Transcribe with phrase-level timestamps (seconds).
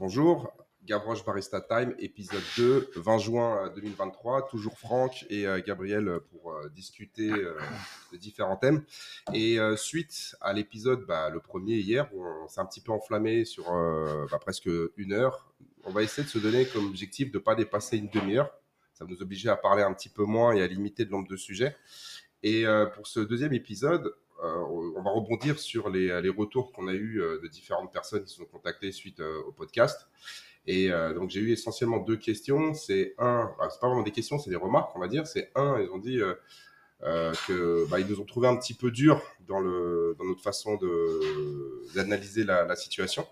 [0.00, 0.52] Bonjour,
[0.84, 4.46] Gavroche Barista Time, épisode 2, 20 juin 2023.
[4.46, 7.58] Toujours Franck et euh, Gabriel pour euh, discuter euh,
[8.12, 8.84] de différents thèmes.
[9.34, 13.44] Et suite à l'épisode, bah, le premier hier, où on s'est un petit peu enflammé
[13.44, 13.64] sur
[14.30, 15.52] bah, presque une heure,
[15.82, 18.52] on va essayer de se donner comme objectif de ne pas dépasser une demi-heure.
[18.94, 21.26] Ça va nous obliger à parler un petit peu moins et à limiter le nombre
[21.26, 21.74] de sujets.
[22.44, 27.20] Et pour ce deuxième épisode, euh, on va rebondir sur les, retours qu'on a eus
[27.20, 30.06] euh, de différentes personnes qui se sont contactées suite euh, au podcast.
[30.66, 32.74] Et donc j'ai eu essentiellement deux questions.
[32.74, 35.26] C'est un, c'est pas vraiment des questions, c'est des remarques, on va dire.
[35.26, 36.20] C'est un, ils ont dit
[37.00, 42.76] que bah, nous ont trouvé un petit peu dur dans notre façon de d'analyser la,
[42.76, 43.26] situation,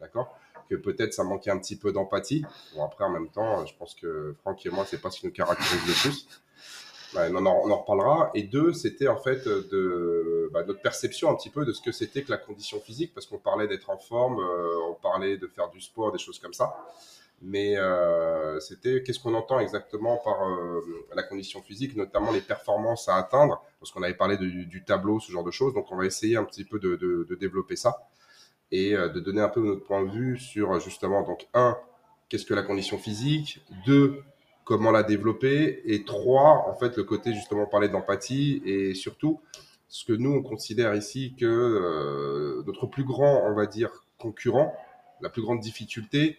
[0.00, 0.38] d'accord?
[0.68, 2.44] Que peut-être ça manquait un petit peu d'empathie.
[2.74, 5.24] Bon après en même temps, je pense que Franck et moi c'est pas ce qui
[5.24, 6.42] nous caractérise le plus
[7.16, 8.30] on, en, reparlera.
[8.34, 9.46] Et deux, c'était en fait
[10.52, 13.26] bah, notre perception un petit peu de ce que c'était que la condition physique, parce
[13.26, 16.52] qu'on parlait d'être en forme, euh, on parlait de faire du sport, des choses comme
[16.52, 16.76] ça.
[17.40, 20.80] Mais euh, c'était qu'est-ce qu'on entend exactement par euh,
[21.14, 25.32] la condition physique, notamment les performances à atteindre, parce qu'on avait parlé du tableau, ce
[25.32, 25.74] genre de choses.
[25.74, 28.08] Donc on va essayer un petit peu de, de développer ça
[28.70, 31.76] et de donner un peu notre point de vue sur justement, donc un,
[32.28, 34.22] qu'est-ce que la condition physique, deux,
[34.64, 39.40] comment la développer, et trois, en fait, le côté justement parler d'empathie, et surtout,
[39.88, 44.74] ce que nous, on considère ici que euh, notre plus grand, on va dire, concurrent,
[45.20, 46.38] la plus grande difficulté,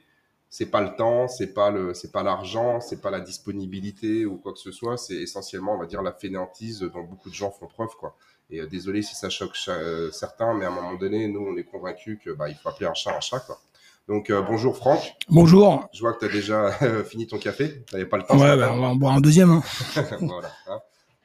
[0.49, 4.37] c'est pas le temps, c'est pas le, c'est pas l'argent, c'est pas la disponibilité ou
[4.37, 7.51] quoi que ce soit, c'est essentiellement, on va dire, la fainéantise dont beaucoup de gens
[7.51, 8.15] font preuve, quoi.
[8.49, 11.57] Et euh, désolé si ça choque euh, certains, mais à un moment donné, nous, on
[11.57, 13.59] est convaincus que bah, il faut appeler un chat un chat, quoi.
[14.07, 15.15] Donc euh, bonjour Franck.
[15.29, 15.87] Bonjour.
[15.93, 17.83] Je vois que tu as déjà euh, fini ton café.
[17.87, 18.37] Tu n'avais pas le temps.
[18.37, 19.49] Ouais, bah, on va en boire un deuxième.
[19.49, 19.63] Hein.
[20.19, 20.51] voilà.
[20.67, 20.79] Hein.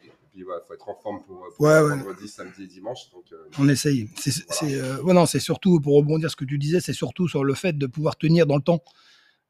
[0.05, 3.11] Et puis il faut être en forme pour, pour ouais, vendredi, samedi et dimanche.
[3.12, 4.09] Donc, euh, on essaye.
[4.17, 4.70] C'est
[5.05, 7.87] non, c'est surtout pour rebondir ce que tu disais, c'est surtout sur le fait de
[7.87, 8.83] pouvoir tenir dans le temps.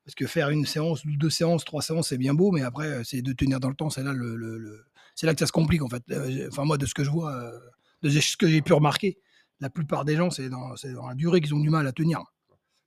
[0.06, 3.20] Parce que faire une séance, deux séances, trois séances, c'est bien beau, mais après, c'est
[3.20, 3.90] de tenir dans le temps.
[3.90, 6.02] C'est là le, c'est là que ça se complique en fait.
[6.48, 7.52] Enfin moi, de ce que je vois,
[8.00, 9.18] de ce que j'ai pu remarquer,
[9.60, 12.24] la plupart des gens, c'est dans, dans la durée qu'ils ont du mal à tenir.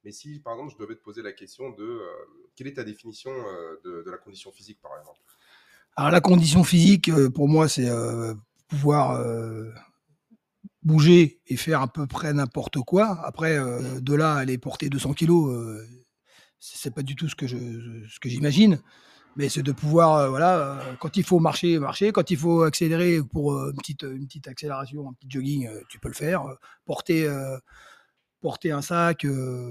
[0.03, 2.05] Mais si, par exemple, je devais te poser la question de euh,
[2.55, 5.19] quelle est ta définition euh, de, la condition physique, par exemple?
[5.95, 7.89] Alors, la condition physique, euh, pour moi, c'est
[8.67, 9.21] pouvoir
[10.81, 13.19] bouger et faire à peu près n'importe quoi.
[13.25, 15.83] Après, de là, aller porter 200 kilos,
[16.57, 17.47] c'est pas du tout ce que
[18.29, 18.81] j'imagine.
[19.35, 22.13] Mais c'est de pouvoir, voilà, quand il faut marcher, marcher.
[22.13, 26.07] Quand il faut accélérer pour une petite, une petite accélération, un petit jogging, tu peux
[26.07, 26.45] le faire.
[26.85, 27.29] porter
[28.41, 29.25] porter un sac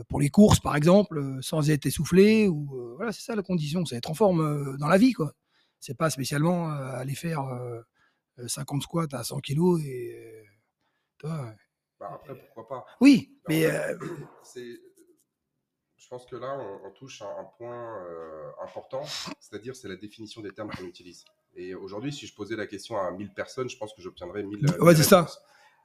[0.09, 2.49] pour les courses, par exemple, sans être essoufflé.
[2.49, 5.13] Ou, voilà, c'est ça la condition, c'est être en forme dans la vie.
[5.13, 5.35] quoi.
[5.81, 7.43] C'est pas spécialement aller faire
[8.47, 10.47] 50 squats à 100 kilos et.
[11.19, 11.55] Toi,
[11.99, 13.67] bah, après, pourquoi pas Oui, mais.
[14.55, 18.03] je pense que là, on, touche un, un point
[18.65, 19.03] important,
[19.39, 21.25] c'est-à-dire c'est la définition des termes qu'on utilise.
[21.55, 24.77] Et aujourd'hui, si je posais la question à 1000 personnes, je pense que j'obtiendrais 1000.
[24.81, 25.27] Ouais, c'est ça.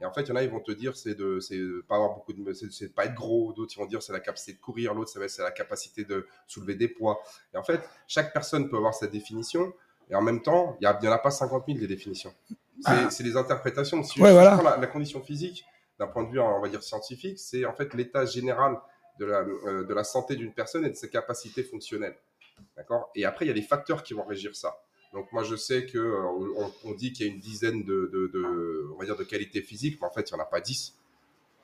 [0.02, 1.96] Et en fait, il y en a, ils vont te dire, c'est de, c'est pas
[1.96, 3.54] avoir beaucoup de, c'est pas être gros.
[3.54, 4.94] D'autres, ils vont dire, c'est la capacité de courir.
[4.94, 7.22] L'autre, c'est la capacité de soulever des poids.
[7.54, 9.74] Et en fait, chaque personne peut avoir sa définition.
[10.10, 12.34] Et en même temps, il n'y en a pas 50 000 des définitions.
[12.82, 13.24] C'est ah.
[13.24, 14.04] des interprétations.
[14.04, 14.78] Si ouais, voilà.
[14.80, 15.66] la, condition physique,
[15.98, 18.78] d'un point de vue, on va dire, scientifique, c'est en fait l'état général
[19.20, 22.18] de la, euh, de la santé d'une personne et de ses capacités fonctionnelles.
[22.76, 23.10] D'accord?
[23.16, 24.78] Et après, il y a des facteurs qui vont régir ça.
[25.16, 29.00] Donc moi je sais que euh, on, dit qu'il y a une dizaine de, on
[29.00, 30.94] va dire de qualités physiques, mais en fait il n'y en a pas dix.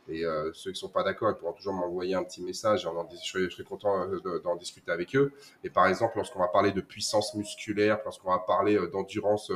[0.07, 2.87] Et euh, ceux qui sont pas d'accord, ils pourront toujours m'envoyer un petit message.
[3.11, 5.33] je, serai, content euh, d'en discuter avec eux.
[5.63, 9.51] Et par exemple, lorsqu'on va parler de puissance musculaire, lorsqu'on va parler d'endurance,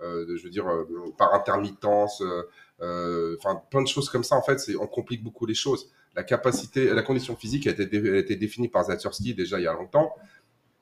[0.00, 0.66] je veux dire,
[1.16, 2.22] par intermittence,
[2.80, 5.90] enfin plein de choses comme ça, en fait, on complique beaucoup les choses.
[6.14, 10.12] La capacité, la condition physique a été, définie par Zatursky déjà il y a longtemps.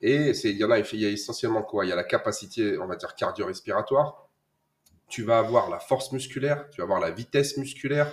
[0.01, 1.85] Et il y en a, il y a essentiellement quoi?
[1.85, 4.29] Il y a la capacité, on va dire, cardio-respiratoire.
[5.07, 8.11] Tu vas avoir la force musculaire, tu vas avoir la vitesse musculaire,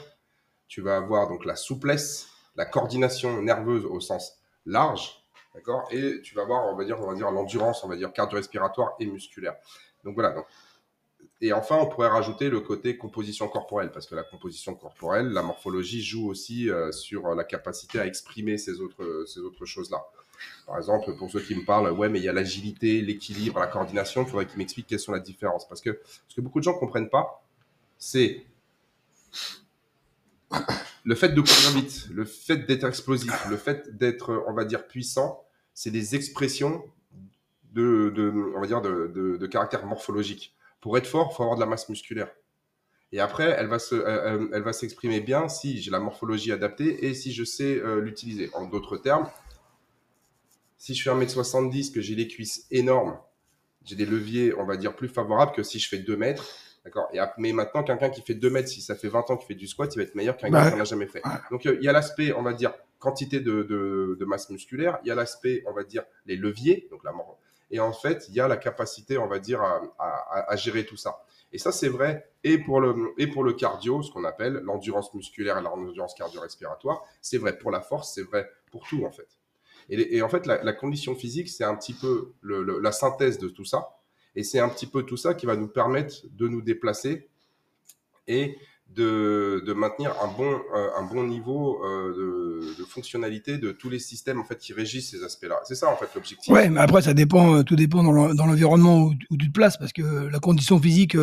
[0.66, 5.24] tu vas avoir donc la souplesse, la coordination nerveuse au sens large,
[5.54, 5.86] d'accord?
[5.92, 8.94] Et tu vas avoir, on va dire, on va dire l'endurance, on va dire cardio-respiratoire
[8.98, 9.54] et musculaire.
[10.04, 10.34] Donc voilà.
[11.41, 15.42] Et enfin, on pourrait rajouter le côté composition corporelle, parce que la composition corporelle, la
[15.42, 20.03] morphologie joue aussi euh, sur la capacité à exprimer ces autres, choses-là.
[20.66, 23.66] Par exemple, pour ceux qui me parlent, ouais, mais il y a l'agilité, l'équilibre, la
[23.66, 25.68] coordination, il faudrait qu'ils m'expliquent quelles sont les différences.
[25.68, 27.44] Parce que ce que beaucoup de gens ne comprennent pas,
[27.98, 28.44] c'est
[31.04, 34.86] le fait de courir vite, le fait d'être explosif, le fait d'être, on va dire,
[34.86, 35.44] puissant,
[35.74, 36.83] c'est des expressions
[37.72, 40.54] de, on va dire, de, de, caractère morphologique.
[40.86, 42.30] Pour être fort, il faut avoir de la masse musculaire.
[43.10, 43.97] Et après, elle va, se,
[44.54, 48.50] elle, va s'exprimer bien si j'ai la morphologie adaptée et si je sais euh, l'utiliser.
[48.54, 49.28] En d'autres termes,
[50.78, 53.18] Si je fais 1m70, que j'ai les cuisses énormes,
[53.84, 56.47] j'ai des leviers, on va dire, plus favorables que si je fais 2 mètres.
[56.84, 57.09] D'accord?
[57.36, 59.66] Mais maintenant, quelqu'un qui fait 2 mètres, si ça fait 20 ans qu'il fait du
[59.66, 61.22] squat, il va être meilleur qu'un gars qui n'en a jamais fait.
[61.50, 65.00] Donc, euh, il y a l'aspect, on va dire, quantité de, de, masse musculaire.
[65.03, 67.41] Il y a l'aspect, on va dire, les leviers, donc la mort.
[67.71, 69.60] Et en fait, il y a la capacité, on va dire,
[69.98, 71.24] à, gérer tout ça.
[71.53, 75.13] Et ça, c'est vrai et pour le, et pour le cardio, ce qu'on appelle l'endurance
[75.15, 77.03] musculaire et l'endurance cardio-respiratoire.
[77.21, 79.28] C'est vrai pour la force, c'est vrai pour tout, en fait.
[79.89, 83.97] Et, en fait, la, condition physique, c'est un petit peu la synthèse de tout ça.
[84.34, 87.28] Et c'est un petit peu tout ça qui va nous permettre de nous déplacer
[88.28, 88.59] et
[88.94, 93.98] de, de maintenir un bon, euh, un bon niveau euh, de, fonctionnalité de tous les
[93.98, 95.60] systèmes en fait qui régissent ces aspects-là.
[95.65, 96.53] C'est ça en fait l'objectif.
[96.53, 99.77] Ouais, mais après ça dépend, euh, tout dépend dans l'environnement où, où, tu te places
[99.77, 101.16] parce que la condition physique,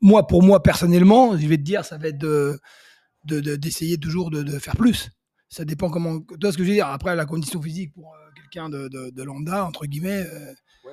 [0.00, 2.58] moi pour moi personnellement, je vais te dire, ça va être de
[3.24, 5.10] d'essayer toujours de, de, faire plus.
[5.52, 6.20] Ça dépend comment.
[6.20, 6.86] Toi, ce que je veux dire.
[6.86, 10.24] Après, la condition physique pour quelqu'un de, de, lambda entre guillemets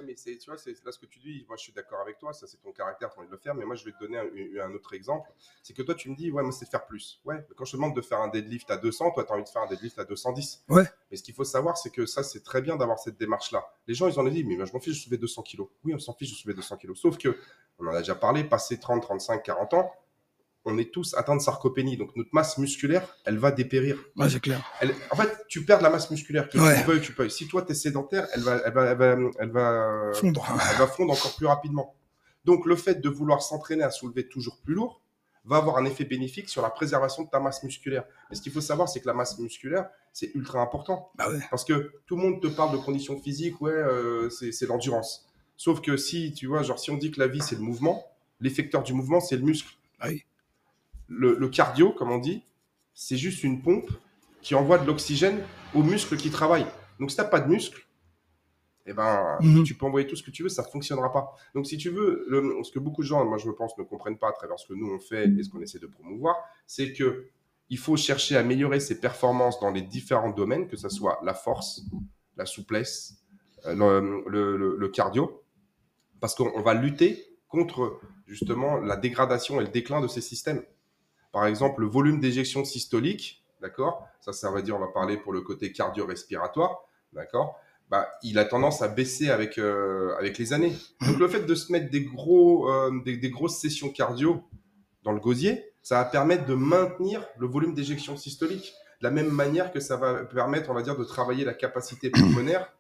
[0.03, 1.45] mais c'est, tu vois, c'est là ce que tu dis.
[1.47, 2.33] Moi, je suis d'accord avec toi.
[2.33, 3.56] Ça, c'est ton caractère, ton envie de le faire.
[3.56, 5.29] Mais moi, je vais te donner un, autre exemple.
[5.63, 7.21] C'est que toi, tu me dis, ouais, moi, c'est de faire plus.
[7.25, 9.35] Ouais, mais quand je te demande de faire un deadlift à 200, toi, tu as
[9.35, 10.63] envie de faire un deadlift à 210.
[10.69, 10.83] Ouais.
[11.11, 13.65] Mais ce qu'il faut savoir, c'est que ça, c'est très bien d'avoir cette démarche-là.
[13.88, 15.67] Les gens, ils en ont dit, mais moi, je m'en fiche, je soulevais 200 kilos.
[15.83, 17.00] Oui, on s'en fiche, je soulevais 200 kilos.
[17.00, 17.38] Sauf que,
[17.79, 19.91] on en a déjà parlé, passé 30, 35, 40 ans,
[20.65, 21.97] on est tous atteints de sarcopénie.
[21.97, 23.97] Donc notre masse musculaire, elle va dépérir.
[24.15, 24.61] Ouais, c'est clair.
[25.11, 26.47] en fait, tu perds de la masse musculaire.
[26.47, 27.29] Que tu veuilles, tu peux.
[27.29, 28.85] Si toi, tu es sédentaire, elle va, elle, va,
[29.39, 30.45] elle, va, fondre.
[30.71, 31.95] elle va fondre encore plus rapidement.
[32.45, 35.01] Donc le fait de vouloir s'entraîner à soulever toujours plus lourd
[35.45, 38.03] va avoir un effet bénéfique sur la préservation de ta masse musculaire.
[38.29, 41.11] Mais ce qu'il faut savoir, c'est que la masse musculaire, c'est ultra important.
[41.15, 41.39] Bah ouais.
[41.50, 45.27] Parce que tout le monde te parle de conditions physiques, ouais, euh, c'est l'endurance.
[45.57, 48.06] Sauf que si, tu vois, genre si on dit que la vie, c'est le mouvement,
[48.39, 49.73] l'effecteur du mouvement, c'est le muscle.
[50.00, 50.23] Bah oui
[51.09, 52.44] le, cardio, comme on dit,
[52.94, 53.89] c'est juste une pompe
[54.41, 56.67] qui envoie de l'oxygène aux muscles qui travaillent.
[57.00, 57.85] Donc, si tu n'as pas de muscles,
[58.85, 59.63] eh ben, mhm.
[59.63, 61.35] tu peux envoyer tout ce que tu veux, ça ne fonctionnera pas.
[61.53, 62.25] Donc, si tu veux,
[62.63, 64.73] ce que beaucoup de gens, moi je pense, ne comprennent pas à travers ce que
[64.73, 66.35] nous on fait et ce qu'on essaie de promouvoir,
[66.65, 67.29] c'est que
[67.71, 71.35] il faut chercher à améliorer ses performances dans les différents domaines, que ce soit la
[71.35, 71.83] force,
[72.35, 73.21] la souplesse,
[73.67, 75.44] euh, le cardio,
[76.19, 80.63] parce qu'on va lutter contre justement la dégradation et le déclin de ces systèmes.
[81.31, 85.33] Par exemple, le volume d'éjection systolique, d'accord Ça, ça va dire, on va parler pour
[85.33, 86.83] le côté cardio-respiratoire,
[87.13, 87.59] d'accord
[87.89, 90.75] bah, il a tendance à baisser avec, euh, avec les années.
[91.01, 94.43] Donc, le fait de se mettre euh, des, grosses sessions cardio
[95.03, 98.73] dans le gosier, ça va permettre de maintenir le volume d'éjection systolique.
[99.01, 102.09] De la même manière que ça va permettre, on va dire, de travailler la capacité
[102.11, 102.71] pulmonaire,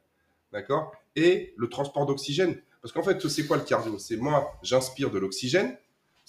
[0.51, 2.61] d'accord Et le transport d'oxygène.
[2.81, 3.97] Parce qu'en fait, c'est quoi le cardio?
[3.97, 5.75] C'est moi, j'inspire de l'oxygène,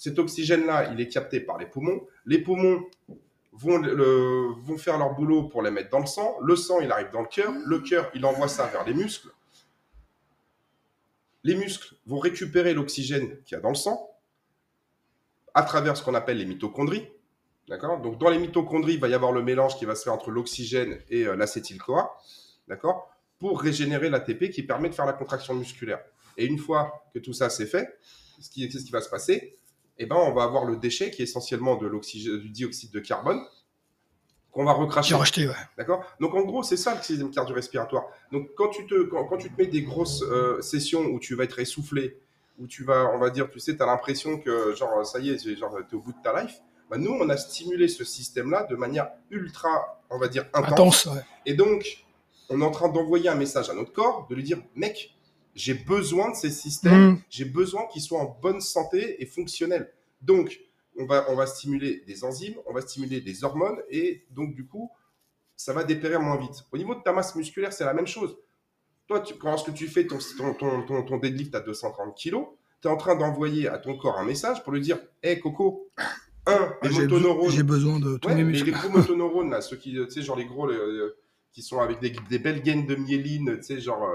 [0.01, 2.07] cet oxygène-là, il est capté par les poumons.
[2.25, 2.83] Les poumons
[3.53, 3.83] vont,
[4.79, 6.37] faire leur boulot pour les mettre dans le sang.
[6.41, 7.53] Le sang, il arrive dans le cœur.
[7.67, 9.29] Le cœur, il envoie ça vers les muscles.
[11.43, 14.09] Les muscles vont récupérer l'oxygène qu'il y a dans le sang
[15.53, 17.07] à travers ce qu'on appelle les mitochondries.
[17.67, 20.99] Dans les mitochondries, il va y avoir le mélange qui va se faire entre l'oxygène
[21.11, 22.17] et euh, l'acétyl-CoA.
[23.37, 26.03] Pour régénérer l'ATP qui permet de faire la contraction musculaire.
[26.37, 27.99] Et une fois que tout ça c'est fait,
[28.39, 29.59] ce qui va se passer
[30.03, 33.41] eh ben, on va avoir le déchet qui est essentiellement de du dioxyde de carbone
[34.51, 35.15] qu'on va recracher.
[35.77, 36.03] D'accord?
[36.19, 38.03] Donc en gros, c'est ça le système cardio-respiratoire.
[38.31, 41.45] Donc quand tu, te, quand, tu te mets des grosses euh, sessions où tu vas
[41.45, 42.19] être essoufflé,
[42.59, 45.29] où tu vas, on va dire, tu sais, tu as l'impression que genre ça y
[45.29, 48.03] est, genre tu es au bout de ta life, bah, nous, on a stimulé ce
[48.03, 51.07] système-là de manière ultra, on va dire, intense.
[51.45, 52.05] Et donc,
[52.49, 55.15] on est en train d'envoyer un message à notre corps, de lui dire, mec,
[55.55, 57.21] j'ai besoin de ces systèmes, mm.
[57.29, 59.91] j'ai besoin qu'ils soient en bonne santé et fonctionnels.
[60.21, 60.59] Donc,
[60.97, 64.65] on va, on va stimuler des enzymes, on va stimuler des hormones, et donc, du
[64.65, 64.91] coup,
[65.55, 66.65] ça va dépérir moins vite.
[66.71, 68.37] Au niveau de ta masse musculaire, c'est la même chose.
[69.07, 70.19] Toi, tu, quand tu fais ton,
[70.57, 72.37] ton, ton, deadlift à 230 kg,
[72.81, 75.89] tu es en train d'envoyer à ton corps un message pour lui dire Hé, Coco,
[76.47, 77.51] un, les motoneurones.
[77.51, 78.67] J'ai besoin de tous mes muscles.
[78.67, 80.69] Les gros motoneurones, là, ceux qui, tu sais, genre les gros,
[81.51, 84.07] qui sont avec des, des, belles gaines de myéline, tu sais, genre.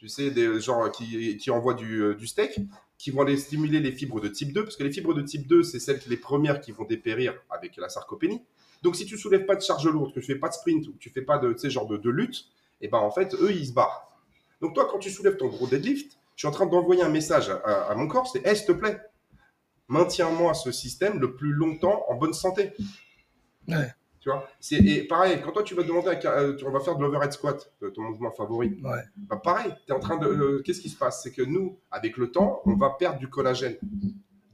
[0.00, 2.58] Tu sais, des gens qui, envoient du, euh, du, steak,
[2.96, 5.46] qui vont aller stimuler les fibres de type 2, parce que les fibres de type
[5.46, 8.42] 2, c'est celles les premières qui vont dépérir avec la sarcopénie.
[8.82, 10.92] Donc, si tu soulèves pas de charge lourde, que tu fais pas de sprint ou
[10.92, 12.46] que tu fais pas de, genre de, de lutte,
[12.80, 14.10] et eh ben en fait, eux, ils se barrent.
[14.62, 17.50] Donc, toi, quand tu soulèves ton gros deadlift, je suis en train d'envoyer un message
[17.50, 19.02] à, mon corps, c'est, hey, s'il te plaît,
[19.88, 22.72] maintiens-moi ce système le plus longtemps en bonne santé.
[23.68, 23.92] Ouais.
[24.20, 27.02] Tu vois Et pareil, quand toi tu vas demander, à, euh, on va faire de
[27.02, 28.78] l'overhead squat, euh, ton mouvement favori.
[28.84, 29.00] Ouais.
[29.16, 30.26] Bah pareil, tu es en train de.
[30.26, 31.22] Euh, qu'est-ce qui se passe?
[31.22, 33.76] C'est que nous, avec le temps, on va perdre du collagène.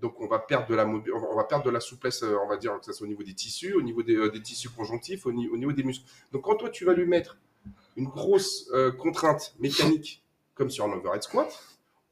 [0.00, 2.78] Donc on va perdre de la on va perdre de la souplesse, on va dire
[2.78, 5.82] que ce soit au niveau des tissus, au niveau des, tissus conjonctifs, au, niveau des
[5.82, 6.04] muscles.
[6.32, 7.38] Donc quand toi tu vas lui mettre
[7.96, 10.22] une grosse euh, contrainte mécanique,
[10.54, 11.48] comme sur un overhead squat,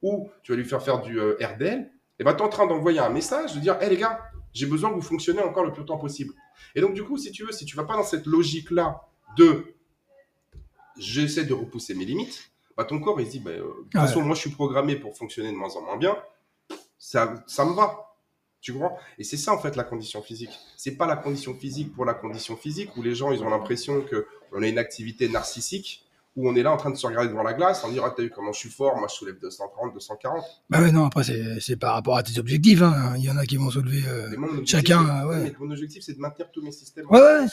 [0.03, 2.67] ou tu vas lui faire faire du euh, RDL, et ben tu es en train
[2.67, 4.21] d'envoyer un message de dire Hé les gars,
[4.53, 6.33] j'ai besoin que vous fonctionnez encore le plus longtemps possible.
[6.75, 9.03] Et donc, du coup, si tu veux, si tu vas pas dans cette logique-là
[9.37, 9.75] de
[10.97, 13.93] j'essaie de repousser mes limites, bah, ton corps, il se dit bah, euh, de toute
[13.93, 16.17] façon, moi, je suis programmé pour fonctionner de moins en moins bien,
[16.99, 18.17] ça, ça me va.
[18.61, 18.99] Tu comprends?
[19.19, 20.59] Et c'est ça, en fait, la condition physique.
[20.77, 24.03] C'est pas la condition physique pour la condition physique où les gens, ils ont l'impression
[24.03, 26.04] qu'on a une activité narcissique
[26.37, 28.15] où on est là en train de se regarder devant la glace, en disant, ah,
[28.17, 30.45] t'as vu comment je suis fort, moi je soulève 230, 240.
[30.69, 31.23] Bah ouais, non, après,
[31.61, 32.83] c'est par rapport à tes objectifs.
[32.83, 33.15] Hein.
[33.17, 35.27] Il y en a qui vont soulever euh, chacun.
[35.27, 35.45] Ouais.
[35.45, 37.07] Mais mon objectif, c'est de maintenir tous mes systèmes.
[37.09, 37.47] Ouais, ouais.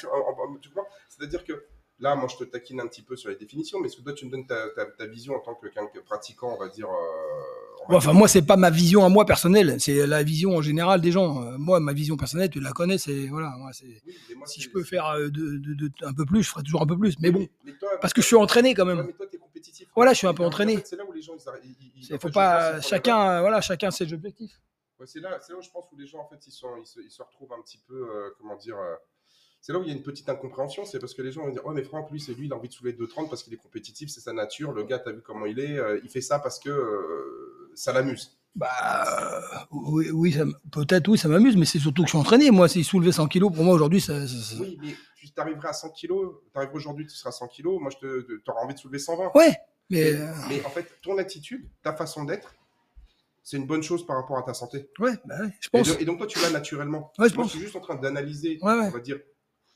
[1.10, 1.66] C'est-à-dire que
[2.02, 4.14] là, moi, je te taquine un petit peu sur les définitions, mais est-ce que toi,
[4.14, 4.56] tu me donnes ta,
[4.98, 6.88] ta, vision en tant que, que pratiquant, on va dire.
[6.88, 11.00] Euh, enfin, moi, c'est pas ma vision à moi personnelle, c'est la vision en général
[11.00, 11.44] des gens.
[11.44, 13.54] Euh, moi, ma vision personnelle, tu la connais, c'est voilà.
[13.58, 16.88] Moi, si je peux faire euh, de, de, un peu plus, je ferai toujours un
[16.88, 17.16] peu plus.
[17.20, 17.48] Mais bon,
[18.00, 19.04] parce que je suis entraîné quand même.
[19.06, 19.90] mais toi, es compétitif.
[19.96, 20.82] Voilà, je suis un peu entraîné.
[20.86, 24.62] c'est là où les gens, ils, faut pas chacun, voilà, chacun ses objectifs.
[25.06, 27.12] c'est là, où je pense où les gens en fait, ils, sont, ils, se, ils
[27.12, 28.78] se retrouvent un petit peu, comment dire
[29.62, 31.52] c'est là où il y a une petite incompréhension, c'est parce que les gens vont
[31.52, 33.54] dire Oh, mais Franck, lui, c'est lui, il a envie de soulever 2,30 parce qu'il
[33.54, 34.72] est compétitif, c'est sa nature.
[34.72, 37.94] Le gars, t'as vu comment il est, euh, il fait ça parce que euh, ça
[37.94, 38.41] l'amuse.
[38.56, 40.36] Bah oui, oui
[40.72, 42.52] peut-être, oui, ça m'amuse, mais c'est surtout que je suis entraîné.
[42.52, 44.14] Moi, s'il soulevait 100 kilos, pour moi aujourd'hui, ça,
[44.60, 44.94] Oui, mais
[45.24, 47.80] tu arriveras à 100 kilos, tu arrives aujourd'hui, tu seras 100 kilos.
[47.80, 49.32] Moi, je te, auras envie de soulever 120.
[49.36, 49.56] Ouais,
[49.90, 50.14] mais...
[50.50, 50.66] mais.
[50.66, 52.54] en fait, ton attitude, ta façon d'être,
[53.42, 54.90] c'est une bonne chose par rapport à ta santé.
[55.00, 55.90] Ouais, bah je pense.
[56.00, 57.14] Et, donc, toi, tu l'as naturellement.
[57.18, 57.48] Ouais, je pense.
[57.48, 59.20] Je suis juste en train d'analyser, on va dire,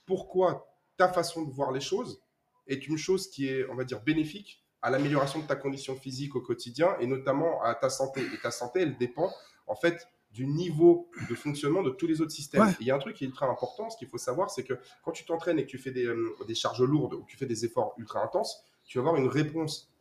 [0.05, 0.67] pourquoi
[0.97, 2.21] ta façon de voir les choses
[2.67, 6.35] est une chose qui est, on va dire, bénéfique à l'amélioration de ta condition physique
[6.35, 8.21] au quotidien et notamment à ta santé.
[8.21, 9.31] Et ta santé, elle dépend
[9.65, 12.71] en fait du niveau de fonctionnement de tous les autres systèmes.
[12.79, 14.75] Il y a un truc qui est ultra important, ce qu'il faut savoir, c'est que
[15.03, 17.47] quand tu t'entraînes et que tu fais des, euh, charges lourdes ou que tu fais
[17.47, 19.91] des efforts ultra intenses, tu vas avoir une réponse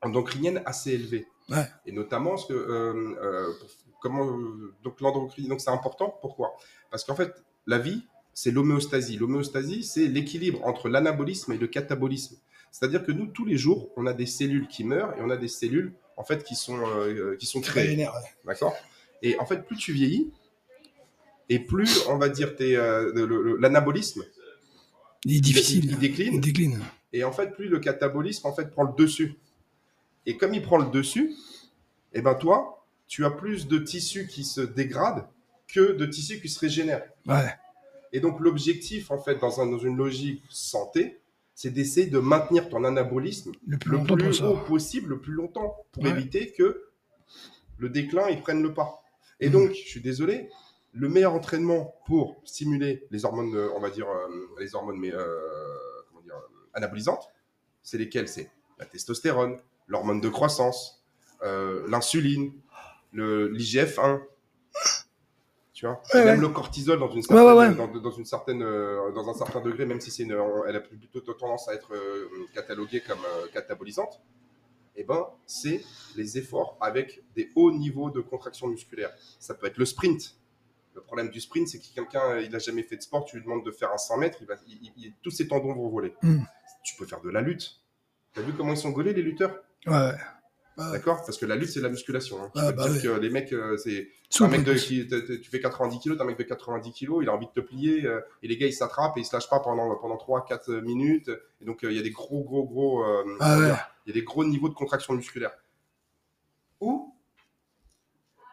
[0.00, 1.26] endocrinienne assez élevée.
[1.84, 3.52] Et notamment, ce que, euh, euh,
[4.00, 4.38] comment,
[4.82, 6.16] donc l'endocrine, donc c'est important.
[6.22, 6.56] Pourquoi?
[6.90, 7.34] Parce qu'en fait,
[7.66, 9.18] la vie, c'est l'homéostasie.
[9.18, 12.36] L'homéostasie, c'est l'équilibre entre l'anabolisme et le catabolisme.
[12.70, 15.36] C'est-à-dire que nous, tous les jours, on a des cellules qui meurent et on a
[15.36, 18.06] des cellules, en fait, qui sont, euh, qui sont créées.
[18.44, 18.74] D'accord?
[19.22, 20.30] Et en fait, plus tu vieillis,
[21.48, 24.24] et plus, on va dire, euh, l'anabolisme,
[25.24, 26.40] il, difficile, il, décline.
[26.40, 26.80] décline.
[27.12, 29.36] Et en fait, plus le catabolisme, en fait, prend le dessus.
[30.26, 31.34] Et comme il prend le dessus,
[32.12, 35.26] eh ben toi, tu as plus de tissus qui se dégradent
[35.68, 37.04] que de tissus qui se régénèrent.
[37.26, 37.54] Ouais.
[38.12, 41.20] Et donc, l'objectif, en fait, dans, dans une logique santé,
[41.56, 46.06] c'est d'essayer de maintenir ton anabolisme le plus, longtemps haut possible, le plus longtemps, pour
[46.06, 46.84] éviter que
[47.78, 49.02] le déclin il prenne le pas.
[49.40, 49.52] Et mmh.
[49.52, 50.50] donc, je suis désolé,
[50.92, 54.28] le meilleur entraînement pour stimuler les hormones, euh, on va dire, euh,
[54.60, 55.24] les hormones mais, euh,
[56.10, 56.34] comment dire,
[56.74, 57.32] anabolisantes,
[57.82, 58.28] c'est lesquelles?
[58.28, 59.58] C'est la testostérone,
[59.88, 61.02] l'hormone de croissance,
[61.88, 62.52] l'insuline,
[63.14, 64.20] l'IGF-1,
[65.76, 66.00] tu vois.
[66.14, 70.00] Même le cortisol dans une certaine, dans, une certaine euh, dans un certain degré même
[70.00, 70.34] si c'est une,
[70.66, 74.22] elle a plutôt tendance à être euh, cataloguée comme euh, catabolisante
[74.96, 75.84] eh ben c'est
[76.16, 79.10] les efforts avec des hauts niveaux de contraction musculaire.
[79.38, 80.38] Ça peut être le sprint.
[80.94, 83.44] Le problème du sprint c'est que quelqu'un il n'a jamais fait de sport tu lui
[83.44, 84.54] demandes de faire un 100 mètres il va,
[85.22, 86.14] tous ses tendons vont voler.
[86.22, 86.38] Mm.
[86.84, 87.82] tu peux faire de la lutte.
[88.32, 89.54] Tu as vu comment ils sont gaulés les lutteurs?
[89.86, 90.14] Ouais
[90.76, 91.22] D'accord?
[91.24, 92.42] Parce que la lutte, c'est la musculation.
[92.42, 92.50] Hein.
[92.54, 94.08] Peux bah dire que les mecs, euh, c'est.
[94.40, 97.28] Un mec de, qui, tu fais 90 kilos, t'as un mec de 90 kilos, il
[97.28, 99.48] a envie de te plier, euh, et les gars, ils s'attrapent et ils se lâchent
[99.48, 101.30] pas pendant, pendant 3-4 minutes.
[101.62, 103.04] Et donc, euh, il y a des gros, gros, gros.
[103.40, 103.56] Ah
[104.04, 105.52] il y a des gros niveaux de contraction musculaire.
[106.80, 107.14] Ou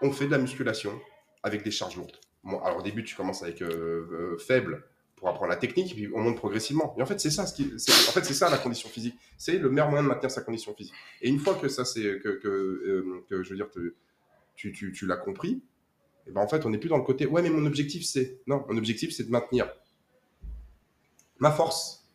[0.02, 0.98] on fait de la musculation
[1.44, 2.18] avec des charges lourdes.
[2.44, 3.62] Bon, alors au début, tu commences avec
[4.40, 4.86] faible,
[5.24, 6.94] pour apprendre la technique, et puis on monte progressivement.
[6.98, 9.16] Et en fait, c'est ça, ce qui, en fait, c'est ça la condition physique.
[9.38, 10.94] C'est le meilleur moyen de maintenir sa condition physique.
[11.22, 13.70] Et une fois que ça, c'est que, que, euh, que, je veux dire,
[14.58, 15.64] tu, tu, tu l'as compris,
[16.28, 17.26] et ben en fait, on n'est plus dans le côté.
[17.26, 19.74] Ouais, mais mon objectif, c'est non, mon objectif, c'est de maintenir
[21.40, 22.06] ma force,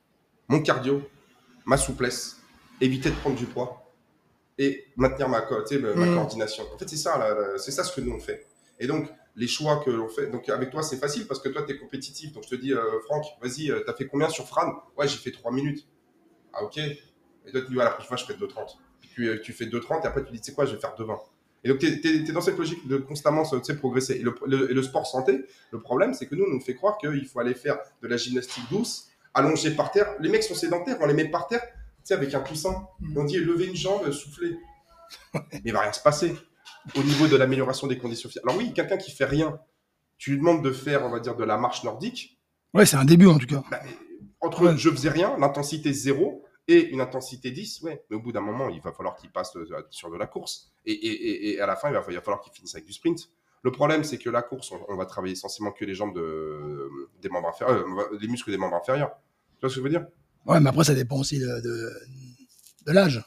[0.48, 1.00] mon cardio,
[1.64, 2.42] ma souplesse,
[2.78, 3.90] éviter de prendre du poids
[4.58, 6.14] et maintenir ma, ma mmh.
[6.14, 6.64] coordination.
[6.74, 8.46] En fait, c'est ça, c'est ça ce que nous on fait.
[8.78, 10.26] Et donc, les choix que l'on fait.
[10.26, 12.32] Donc avec toi, c'est facile parce que toi, tu es compétitif.
[12.32, 14.82] Donc je te dis, euh, Franck, vas-y, euh, tu as fait combien sur Fran?
[14.96, 15.86] Ouais, j'ai fait 3 minutes.
[16.52, 16.76] Ah ok.
[16.78, 17.00] Et
[17.52, 18.76] toi, tu dis, voilà, la prochaine fois, je fais 2,30.
[19.00, 20.80] Puis tu, euh, tu fais 2,30 et après, tu dis, tu sais quoi, je vais
[20.80, 21.16] faire 2,20.
[21.64, 23.44] Et donc, tu es, dans cette logique de constamment
[23.78, 24.14] progresser.
[24.14, 27.40] Et le, sport santé, le problème, c'est que nous, on nous fait croire qu'il faut
[27.40, 30.14] aller faire de la gymnastique douce, allongé par terre.
[30.20, 31.68] Les mecs sont sédentaires, on les met par terre, tu
[32.04, 32.88] sais, avec un coussin.
[33.00, 33.18] Mmh.
[33.18, 34.56] on dit, lever une jambe, souffler.
[35.34, 36.34] Mais il va rien se passer
[36.96, 38.44] au niveau de l'amélioration des conditions physiques.
[38.44, 39.58] Alors oui, quelqu'un qui fait rien,
[40.16, 42.38] tu lui demandes de faire, on va dire, de la marche nordique.
[42.74, 43.62] Ouais, c'est un début en tout cas.
[43.70, 43.80] Bah,
[44.40, 48.04] entre je faisais rien, l'intensité zéro, et une intensité 10, ouais.
[48.10, 50.70] Mais au bout d'un moment, il va falloir qu'il passe euh, sur de la course.
[50.84, 52.92] Et, et, et, à la fin, il va, il va falloir qu'il finisse avec du
[52.92, 53.30] sprint.
[53.62, 56.88] Le problème, c'est que la course, on, on va travailler essentiellement que les jambes de,
[57.22, 59.12] des membres inférieurs, euh, les muscles des membres inférieurs.
[59.56, 60.06] Tu vois ce que je veux dire?
[60.44, 61.90] Ouais, mais après, ça dépend aussi de, de,
[62.86, 63.24] de l'âge.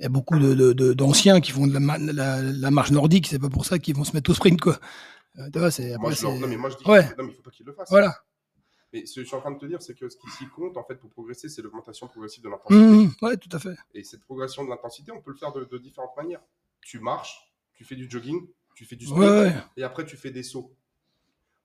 [0.00, 2.90] Il y a beaucoup d'anciens de, de, d'anciens qui font de la, la, la marche
[2.92, 4.78] nordique, c'est pas pour ça qu'ils vont se mettre au sprint, quoi.
[5.38, 5.96] Euh, tu vois, c'est.
[5.98, 7.04] moi, je Non, mais moi, je dis Ouais.
[7.18, 7.90] non, mais il faut pas qu'ils le fassent.
[7.90, 8.14] Voilà.
[8.92, 10.38] Mais ce que je suis en train de te dire, c'est que ce qui, ce
[10.38, 12.76] qui compte, en fait, pour progresser, c'est l'augmentation progressive de l'intensité.
[12.80, 13.74] Mmh, ouais, tout à fait.
[13.94, 16.40] Et cette progression de l'intensité, on peut le faire de, de différentes manières.
[16.80, 19.54] Tu marches, tu fais du jogging, tu fais du sprint, Ouais, ouais.
[19.76, 20.74] et après tu fais des sauts.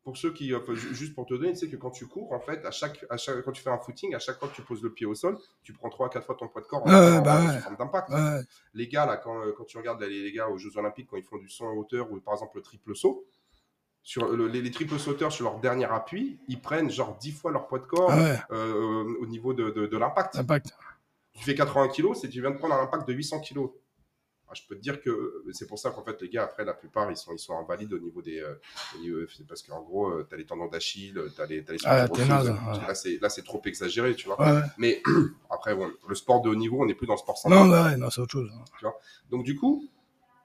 [0.04, 2.34] Pour ceux qui, euh, ju- juste pour te donner, tu sais que quand tu cours,
[2.34, 4.54] en fait, à chaque, à chaque, quand tu fais un footing, à chaque fois que
[4.56, 6.68] tu poses le pied au sol, tu prends 3 à 4 fois ton poids de
[6.68, 7.54] corps en, bah en- ouais.
[7.56, 8.10] sous forme d'impact.
[8.10, 8.42] Ouais,
[8.74, 11.16] Les gars, là, quand, euh, quand tu regardes les, les gars aux Jeux Olympiques, quand
[11.16, 13.24] ils font du saut en hauteur ou par exemple le triple saut,
[14.02, 17.52] sur le- les, les triples sauteurs sur leur dernier appui, ils prennent genre 10 fois
[17.54, 20.36] leur poids de corps Ah ouais, euh, au niveau de, de- de l'impact.
[20.36, 20.76] impact.
[21.32, 23.70] Tu fais 80 kg, c'est tu viens de prendre un impact de 800 kg.
[24.54, 27.10] Je peux te dire que c'est pour ça qu'en fait, les gars, après, la plupart,
[27.10, 28.40] ils sont, ils sont invalides au niveau des.
[28.40, 28.56] euh,
[29.48, 32.50] parce qu'en gros, tu as les tendons d'Achille, tu as les, t'as les Ah, naze,
[32.50, 33.18] ouais.
[33.22, 34.40] Là, c'est- trop exagéré, tu vois.
[34.40, 34.62] Ouais.
[34.78, 35.02] Mais
[35.50, 37.70] après, bon, le sport de haut niveau, on n'est plus dans le sport sans Non,
[37.70, 38.52] ouais, ouais, non, c'est autre chose.
[39.32, 39.88] donc du coup,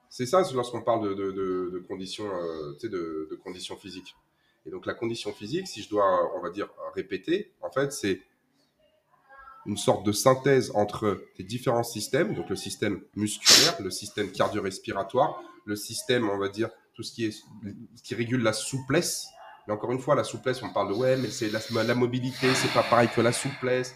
[0.09, 4.15] c'est ça c'est lorsqu'on parle de, de- de- de conditions, euh, tu de conditions physiques.
[4.65, 8.21] Et donc la condition physique, si je dois, on va dire, répéter, en fait, c'est
[9.65, 15.41] une sorte de synthèse entre les différents systèmes, donc le système musculaire, le système cardio-respiratoire,
[15.65, 17.43] le système, on va dire, tout ce qui est,
[18.03, 19.27] qui régule la souplesse.
[19.67, 22.53] Mais encore une fois, la souplesse, on parle de ouais, mais c'est la, la mobilité,
[22.55, 23.95] c'est pas pareil que la souplesse.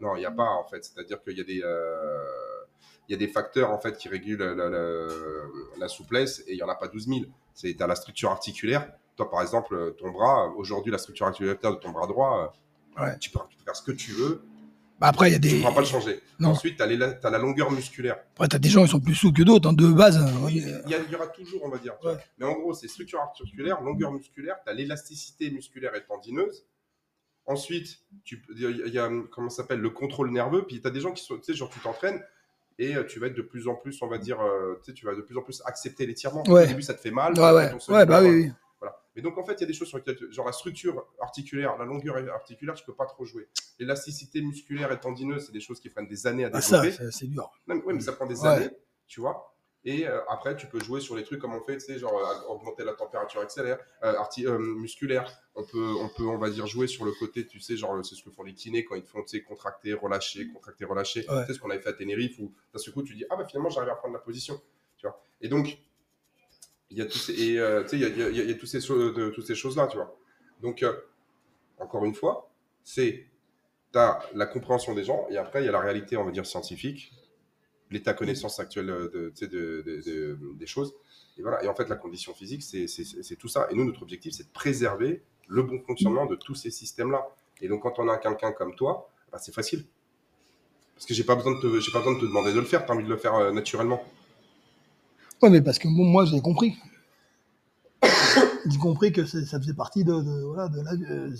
[0.00, 0.84] Non, il n'y a pas en fait.
[0.84, 2.24] C'est-à-dire qu'il y a des, euh,
[3.08, 5.08] il y a des facteurs en fait qui régulent la, la- la-
[5.78, 7.20] la souplesse et il y en a pas 12 000.
[7.54, 8.90] C'est à la structure articulaire.
[9.16, 12.52] Toi, par exemple, ton bras, aujourd'hui, la structure articulaire de ton bras droit,
[12.98, 13.16] Ouais.
[13.18, 14.42] tu, peux, tu peux faire ce que tu veux,
[14.98, 15.58] Bah, après, il y a tu ne des.
[15.60, 16.20] pourras pas le changer.
[16.38, 16.50] Non.
[16.50, 16.86] Ensuite, tu as,
[17.30, 18.16] la longueur musculaire.
[18.34, 20.16] Après, t'as des gens qui sont plus souples que d'autres, hein, de base.
[20.16, 20.26] hein.
[20.48, 21.92] Il y, a- il y aura toujours, on va dire.
[22.00, 22.06] tu.
[22.08, 22.16] Ouais.
[22.38, 26.64] Mais en gros, c'est structure articulaire, longueur musculaire, tu as l'élasticité musculaire et tendineuse.
[27.46, 30.64] Ensuite, tu- il y a, comment s'appelle, le contrôle nerveux.
[30.66, 32.20] Puis tu as des gens qui sont, tu sais, genre tu t'entraînes
[32.78, 34.94] et euh, tu vas être de plus en plus, on va dire, euh, tu sais,
[34.94, 36.42] tu vas de plus en plus accepter l'étirement.
[36.48, 36.64] Ouais.
[36.64, 37.34] Au début, ça te fait mal.
[37.38, 37.72] Ouais, ouais.
[37.88, 38.52] Ouais, bah oui, oui.
[39.16, 41.76] Mais donc, en fait, il y a des choses sur lesquelles, genre la structure articulaire,
[41.78, 43.48] la longueur articulaire, tu peux pas trop jouer.
[43.78, 47.04] L'élasticité musculaire et tendineuse, c'est des choses qui prennent des années à Ah, ça, développer.
[47.10, 47.50] c'est c'est dur.
[47.66, 48.48] Non, mais, ouais, mais ça prend des Ouais.
[48.48, 48.70] années,
[49.08, 49.52] tu vois.
[49.84, 52.12] Et euh, après, tu peux jouer sur les trucs comme on fait, tu sais, genre
[52.18, 55.30] euh, augmenter la température accélère, euh, arti- euh, musculaire.
[55.54, 58.16] On peut, on peut, on va dire, jouer sur le côté, tu sais, genre, c'est
[58.16, 61.20] ce que font les kinés quand ils te font, tu sais, contracter, relâcher, contracter, relâcher.
[61.30, 61.42] Ouais.
[61.42, 63.36] Tu sais, ce qu'on avait fait à Tenerife où, d'un seul coup, tu dis, ah
[63.36, 64.60] bah finalement, j'arrive à prendre la position,
[64.98, 65.22] tu vois.
[65.40, 65.78] Et donc,
[66.90, 69.46] il y a tous et, euh, il il y a- tous ces, choses- de- toutes
[69.46, 70.16] ces choses-là, tu vois.
[70.62, 70.94] Donc, euh,
[71.78, 72.50] encore une fois,
[72.84, 73.26] c'est,
[73.92, 76.30] tu as la compréhension des gens, et après, il y a la réalité, on va
[76.30, 77.12] dire, scientifique,
[77.90, 80.94] l'état connaissance actuel euh, de, de- de- de- des choses.
[81.38, 81.62] Et voilà.
[81.64, 83.68] Et en fait, la condition physique, c'est tout ça.
[83.70, 87.26] Et nous, notre objectif, c'est de préserver le bon fonctionnement de tous ces systèmes-là.
[87.60, 89.84] Et donc, quand on a quelqu'un comme toi, bah, c'est facile.
[90.94, 92.84] Parce que j'ai pas besoin de j'ai pas besoin de te demander de le faire.
[92.86, 94.02] Tu as envie de le faire euh, naturellement.
[95.42, 96.76] Ouais, mais parce que bon, moi, j'ai compris.
[98.66, 100.92] j'ai compris que ça faisait partie de, de- voilà, de la.
[100.92, 101.30] euh,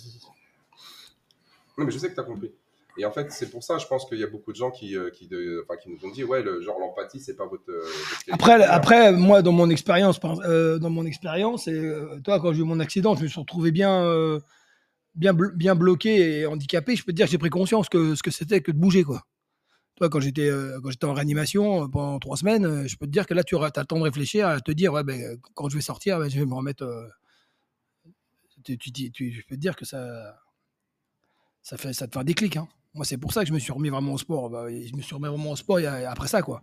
[1.79, 2.51] Non, mais je sais que tu as compris.
[2.99, 4.97] Et en fait, c'est pour ça, je pense qu'il y a beaucoup de gens qui,
[4.97, 7.69] euh, qui, de- enfin, qui nous ont dit, ouais, le genre l'empathie, c'est pas votre.
[7.71, 11.93] euh, votre Après, après, moi, dans mon expérience, euh, dans mon expérience, et
[12.25, 14.41] toi, quand j'ai eu mon accident, je me suis retrouvé bien, euh,
[15.15, 16.97] bien, bien bloqué et handicapé.
[16.97, 19.05] Je peux te dire, que j'ai pris conscience que ce que c'était que de bouger,
[19.05, 19.23] quoi.
[19.97, 23.07] Toi, quand j'étais, euh, quand j'étais en réanimation euh, pendant trois semaines, euh, je peux
[23.07, 25.39] te dire que là, tu as le temps de réfléchir, à te dire, ouais, ben,
[25.55, 26.87] quand je vais sortir, ben, je vais me remettre.
[28.65, 30.39] tu, tu- tu- tu- je peux te dire que ça,
[31.63, 32.57] ça fait, ça te fait un déclic.
[32.57, 32.69] Hein.
[32.95, 34.51] Moi, c'est pour ça que je me suis remis vraiment au sport.
[34.51, 36.63] Bah, je me suis remis vraiment au sport a- après ça, quoi.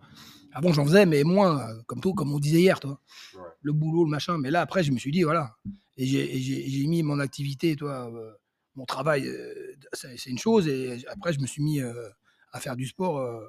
[0.52, 3.00] Avant, j'en faisais, mais moins, comme tout, comme on disait hier, toi.
[3.36, 3.42] Ouais.
[3.62, 4.38] Le boulot, le machin.
[4.38, 5.56] Mais là, après, je me suis dit, voilà.
[5.98, 8.12] Et j'ai- mis mon activité, toi,
[8.76, 9.28] mon travail,
[9.94, 10.68] c'est une chose.
[10.68, 11.82] Et après, je me suis mis
[12.54, 13.20] à faire du sport.
[13.20, 13.48] euh,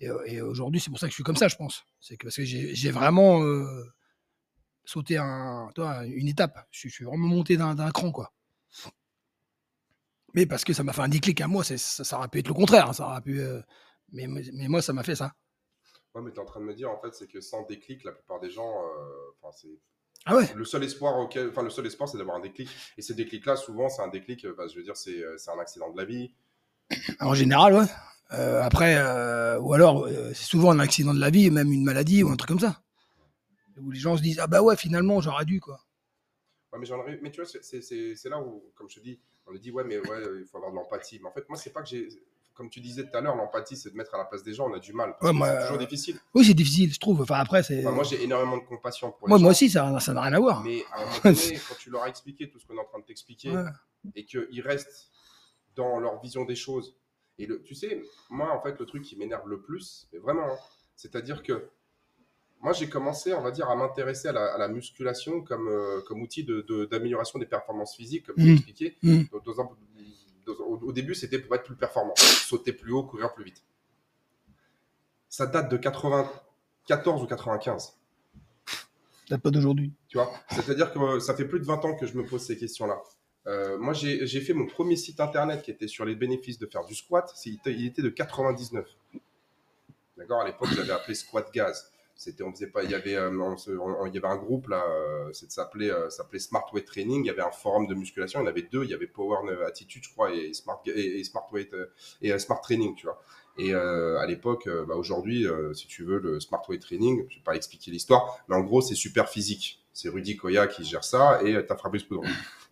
[0.00, 1.84] et et aujourd'hui, c'est pour ça que je suis comme ça, je pense.
[2.00, 3.84] C'est que parce que j'ai vraiment euh,
[4.84, 6.66] sauté un, toi, une étape.
[6.70, 8.32] Je, suis- je suis vraiment monté d'un cran, quoi.
[10.34, 12.48] Mais parce que ça m'a fait un déclic à moi, ça, ça aurait pu être
[12.48, 12.88] le contraire.
[12.88, 13.60] hein, ça aurait pu, euh,
[14.12, 15.34] mais, mais moi, ça m'a fait ça.
[16.14, 18.02] Ouais, mais tu es en train de me dire, en fait, c'est que sans déclic,
[18.04, 18.72] la plupart des gens,
[19.52, 19.68] c'est
[20.24, 22.70] Ah ouais le seul espoir auquel, enfin, le seul espoir, c'est d'avoir un déclic.
[22.98, 25.90] Et ces déclics-là, souvent, c'est un déclic, bah, je veux dire, c'est c'est un accident
[25.92, 26.34] de la vie.
[27.20, 27.86] En général, ouais.
[28.32, 31.84] Euh, après, euh, ou alors, euh, c'est souvent un accident de la vie, même une
[31.84, 32.82] maladie ou un truc comme ça.
[33.80, 35.80] Où les gens se disent, ah bah ouais, finalement, j'aurais dû, quoi.
[36.72, 39.58] Ouais, mais, aurais- mais tu vois, c'est- là où, comme je te dis, on me
[39.58, 41.20] dit, ouais, mais ouais, il faut avoir de l'empathie.
[41.22, 42.08] Mais en fait, moi, c'est pas que j'ai.
[42.54, 44.66] comme tu disais tout à l'heure, l'empathie, c'est de mettre à la place des gens.
[44.70, 45.14] On a du mal.
[45.20, 46.18] Ouais, c'est toujours difficile.
[46.34, 47.20] Oui, c'est difficile, je trouve.
[47.20, 47.80] Enfin, après, c'est.
[47.86, 49.42] Enfin, moi, j'ai énormément de compassion pour les moi, gens.
[49.42, 50.62] moi aussi, ça ça n'a rien à voir.
[50.64, 52.84] Mais à un moment donné, quand tu leur as expliqué tout ce qu'on est en
[52.86, 53.64] train de t'expliquer Ouais.
[54.14, 55.10] et qu'ils restent
[55.74, 56.96] dans leur vision des choses.
[57.38, 60.46] Et le, tu sais, moi, en fait, le truc qui m'énerve le plus, mais vraiment,
[60.52, 60.58] hein,
[60.96, 61.68] c'est-à-dire que
[62.60, 66.00] moi, j'ai commencé, on va dire, à m'intéresser à la, à la musculation comme, euh,
[66.08, 68.48] comme outil de- de- d'amélioration des performances physiques, comme tu Mhm.
[68.48, 68.96] l'as expliqué.
[69.30, 69.68] Dans- dans un-
[70.46, 73.62] dans- au, au début, c'était pour être plus performant, sauter plus haut, courir plus vite.
[75.28, 77.98] Ça date de 94 ou 95.
[79.28, 79.92] Peut-être pas d'aujourd'hui.
[80.08, 80.32] Tu vois?
[80.50, 83.02] C'est-à-dire que euh, ça fait plus de 20 ans que je me pose ces questions-là.
[83.46, 86.84] Euh, moi, j'ai fait mon premier site internet qui était sur les bénéfices de faire
[86.84, 87.32] du squat.
[87.44, 88.86] Il était, de 99.
[90.16, 91.90] D'accord À l'époque, j'avais appelé Squat Gaz.
[92.40, 93.30] On faisait pas, il y avait, euh,
[94.06, 94.82] il y avait un groupe là,
[95.32, 97.22] ça s'appelait, euh, s'appelait Smart Weight Training.
[97.22, 98.40] Il y avait un forum de musculation.
[98.40, 98.84] Il y en avait deux.
[98.84, 101.74] Il y avait Power Attitude, je crois, et Smart et, Smart Weight
[102.22, 103.22] et Smart Training, tu vois.
[103.58, 107.54] Et à l'époque, bah, aujourd'hui, si tu veux, le Smart Weight Training, je vais pas
[107.54, 109.84] expliquer l'histoire, mais en gros, c'est super physique.
[109.92, 112.26] C'est Rudy Koya qui gère ça et tu as Fabrice Poudron.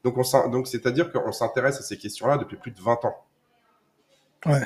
[0.04, 3.16] Donc, on s'in- donc c'est-à-dire qu'on s'intéresse à ces questions-là depuis plus de 20 ans.
[4.46, 4.62] Ouais.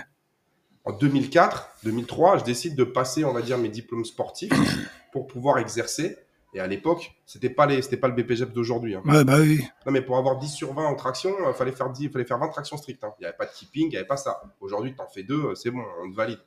[0.85, 4.51] En 2004, 2003, je décide de passer, on va dire, mes diplômes sportifs
[5.13, 6.17] pour pouvoir exercer.
[6.55, 8.95] Et à l'époque, c'était pas les, c'était pas le BPGEP d'aujourd'hui.
[8.95, 9.03] hein.
[9.05, 9.63] Ouais, bah oui.
[9.85, 12.39] Non, mais pour avoir 10 sur 20 en traction, il fallait faire 10, fallait faire
[12.39, 13.05] 20 tractions strictes.
[13.05, 13.13] hein.
[13.19, 14.41] Il n'y avait pas de keeping, il n'y avait pas ça.
[14.61, 16.39] Aujourd'hui, tu en fais deux, euh, c'est bon, on te valide.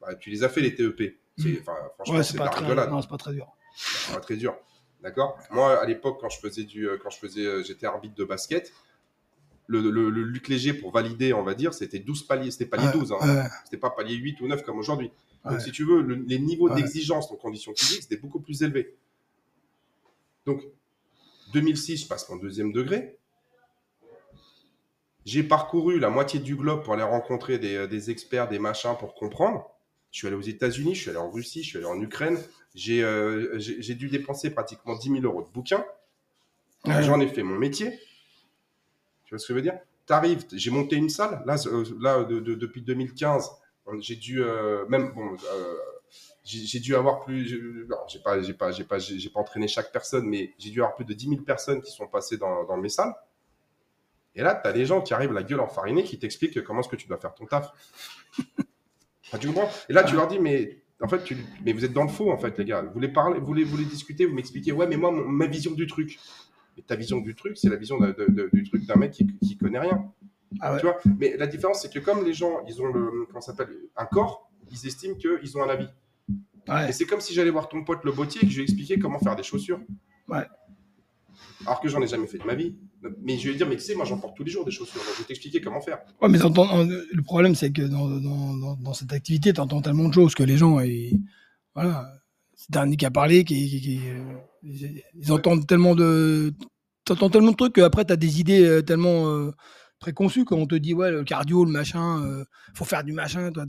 [0.00, 1.18] Bah, tu les as fait, les TEP.
[1.36, 1.56] C'est, Mm.
[1.60, 2.86] enfin, franchement, Ouais, pas très.
[2.88, 3.46] Non, c'est pas très dur.
[3.76, 4.56] C'est pas très dur.
[5.02, 5.38] D'accord?
[5.50, 8.24] Moi, à l'époque, quand je faisais du, euh, quand je faisais, euh, j'étais arbitre de
[8.24, 8.72] basket,
[9.68, 12.50] le, le, le Luc Léger, pour valider, on va dire, c'était 12 paliers.
[12.50, 13.12] C'était palier Ouais, 12.
[13.12, 13.16] Hein.
[13.44, 15.10] ouais, C'était pas palier 8 ou 9 comme aujourd'hui.
[15.44, 15.60] Donc, Ouais.
[15.60, 16.74] si tu veux, le- les niveaux Ouais.
[16.74, 18.96] d'exigence en conditions physiques, c'était beaucoup plus élevé.
[20.46, 20.62] Donc,
[21.52, 23.18] 2006, je passe mon deuxième degré.
[25.24, 29.14] J'ai parcouru la moitié du globe pour aller rencontrer des, des experts, des machins pour
[29.14, 29.70] comprendre.
[30.10, 32.38] Je suis allé aux États-Unis, je suis allé en Russie, je suis allé en Ukraine.
[32.78, 35.84] J'ai euh, j'ai- dû dépenser pratiquement 10 000 euros de bouquins.
[36.86, 37.02] Ouais.
[37.02, 37.98] J'en ai fait mon métier.
[39.24, 39.78] Tu vois ce que je veux dire?
[40.06, 41.42] T'arrives, j'ai monté une salle.
[41.44, 43.50] Là, euh, là de- de- depuis 2015,
[43.98, 45.74] j'ai dû euh, même bon, euh,
[46.44, 47.86] j'ai dû avoir plus.
[47.88, 50.70] non, J'ai pas, j'ai pas, j'ai pas, j'ai j'ai pas entraîné chaque personne, mais j'ai
[50.70, 53.14] dû avoir plus de 10 000 personnes qui sont passées dans, dans mes salles.
[54.34, 56.88] Et là, tu as des gens qui arrivent la gueule enfarinée qui t'expliquent comment est-ce
[56.88, 57.70] que tu dois faire ton taf.
[59.26, 59.68] Enfin, tu comprends?
[59.90, 62.30] Et là, tu leur dis, mais en fait, tu, mais vous êtes dans le faux,
[62.32, 62.82] en fait, les gars.
[62.82, 65.46] Vous voulez parler, vous voulez, vous voulez discuter, vous m'expliquez, ouais, mais moi, mon- ma
[65.46, 66.18] vision du truc.
[66.76, 69.12] Mais ta vision du truc, c'est la vision de- de- de- du truc d'un mec
[69.12, 70.10] qui, qui connaît rien.
[70.60, 70.80] Ah ouais.
[70.80, 73.68] Tu vois Mais la différence, c'est que comme les gens, ils ont le, comment s'appelle,
[73.96, 75.88] un corps, ils estiment qu'ils ont un avis.
[76.68, 76.88] Ouais.
[76.88, 78.98] Et c'est comme si j'allais voir ton pote le bottier et que je lui expliquais
[78.98, 79.80] comment faire des chaussures.
[80.28, 80.46] Ouais.
[81.66, 82.76] Alors que j'en ai jamais fait de ma vie.
[83.22, 85.00] Mais je vais dire, mais tu sais, moi j'en porte tous les jours des chaussures,
[85.00, 85.98] donc je vais t'expliquer comment faire.
[86.22, 88.08] Ouais, mais en- le problème, c'est que dans,
[88.76, 91.20] dans, cette activité, tu entends tellement de choses que les gens, ils,
[91.74, 92.10] voilà,
[92.54, 96.52] c'est un nick à parler, qui, qui- qui, euh, ils, ils entendent tellement de.
[97.04, 99.50] T'entends tellement de trucs qu'après, tu as des idées euh, tellement euh,
[99.98, 102.44] préconçues quand on te dit, ouais, le cardio, le machin, euh,
[102.74, 103.50] faut faire du machin.
[103.52, 103.64] Toi,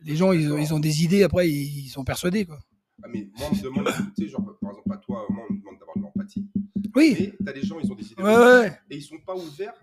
[0.00, 2.46] les gens, ils, ont- ils ont des idées, après, ils, ils sont persuadés.
[2.46, 2.58] Quoi.
[3.02, 5.52] Ah, mais moi, on me demande, tu sais, genre, par exemple, à toi, moi, on
[5.52, 6.46] me demande d'avoir de l'empathie.
[6.94, 8.22] Oui, Mais t'as des gens, ils ont des idées.
[8.22, 8.80] ouais, ouais, ouais.
[8.90, 9.74] Et ils sont pas ouverts,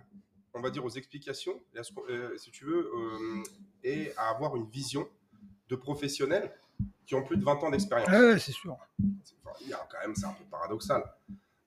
[0.54, 3.44] on va dire, aux explications, et à ce qu'on- euh, si tu veux, euh,
[3.84, 5.08] et à avoir une vision
[5.70, 6.52] de professionnels
[7.06, 8.10] qui ont plus de 20 ans d'expérience.
[8.10, 8.76] Ouais, c'est sûr.
[9.24, 11.04] C'est- enfin, il y a quand même, c'est un peu paradoxal.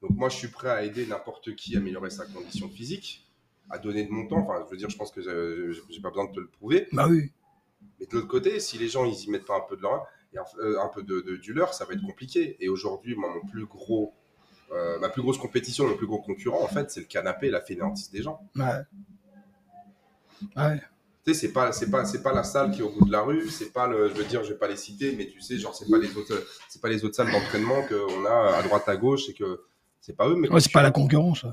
[0.02, 3.24] Donc moi, je suis prêt à aider n'importe qui à améliorer sa condition physique,
[3.70, 4.38] à donner de mon temps.
[4.40, 6.88] Enfin, je veux dire, je pense que j'ai j'ai pas besoin de te le prouver.
[6.92, 7.30] Bah oui.
[8.00, 10.06] Mais de l'autre côté, si les gens ils y mettent pas un peu de leur,
[10.38, 12.57] un, euh, un peu de, de- du leur, ça va être compliqué.
[12.61, 14.12] Et aujourd'hui, moi, mon plus gros,
[14.72, 17.51] euh, ma plus grosse compétition, mon plus gros concurrent, en fait, c'est le canapé et
[17.51, 18.40] la fainéantise des gens.
[18.57, 18.64] Ouais.
[20.57, 20.81] Ouais.
[21.25, 23.11] Tu sais, c'est pas, c'est pas, c'est pas la salle qui est au bout de
[23.12, 25.40] la rue, c'est pas le, je veux dire, je vais pas les citer, mais tu
[25.40, 28.62] sais, genre, c'est pas les autres, c'est pas les autres salles d'entraînement qu'on a à
[28.62, 29.62] droite à gauche et que
[30.01, 31.44] c'est pas eux, mais Ouais, c'est pas la concurrence.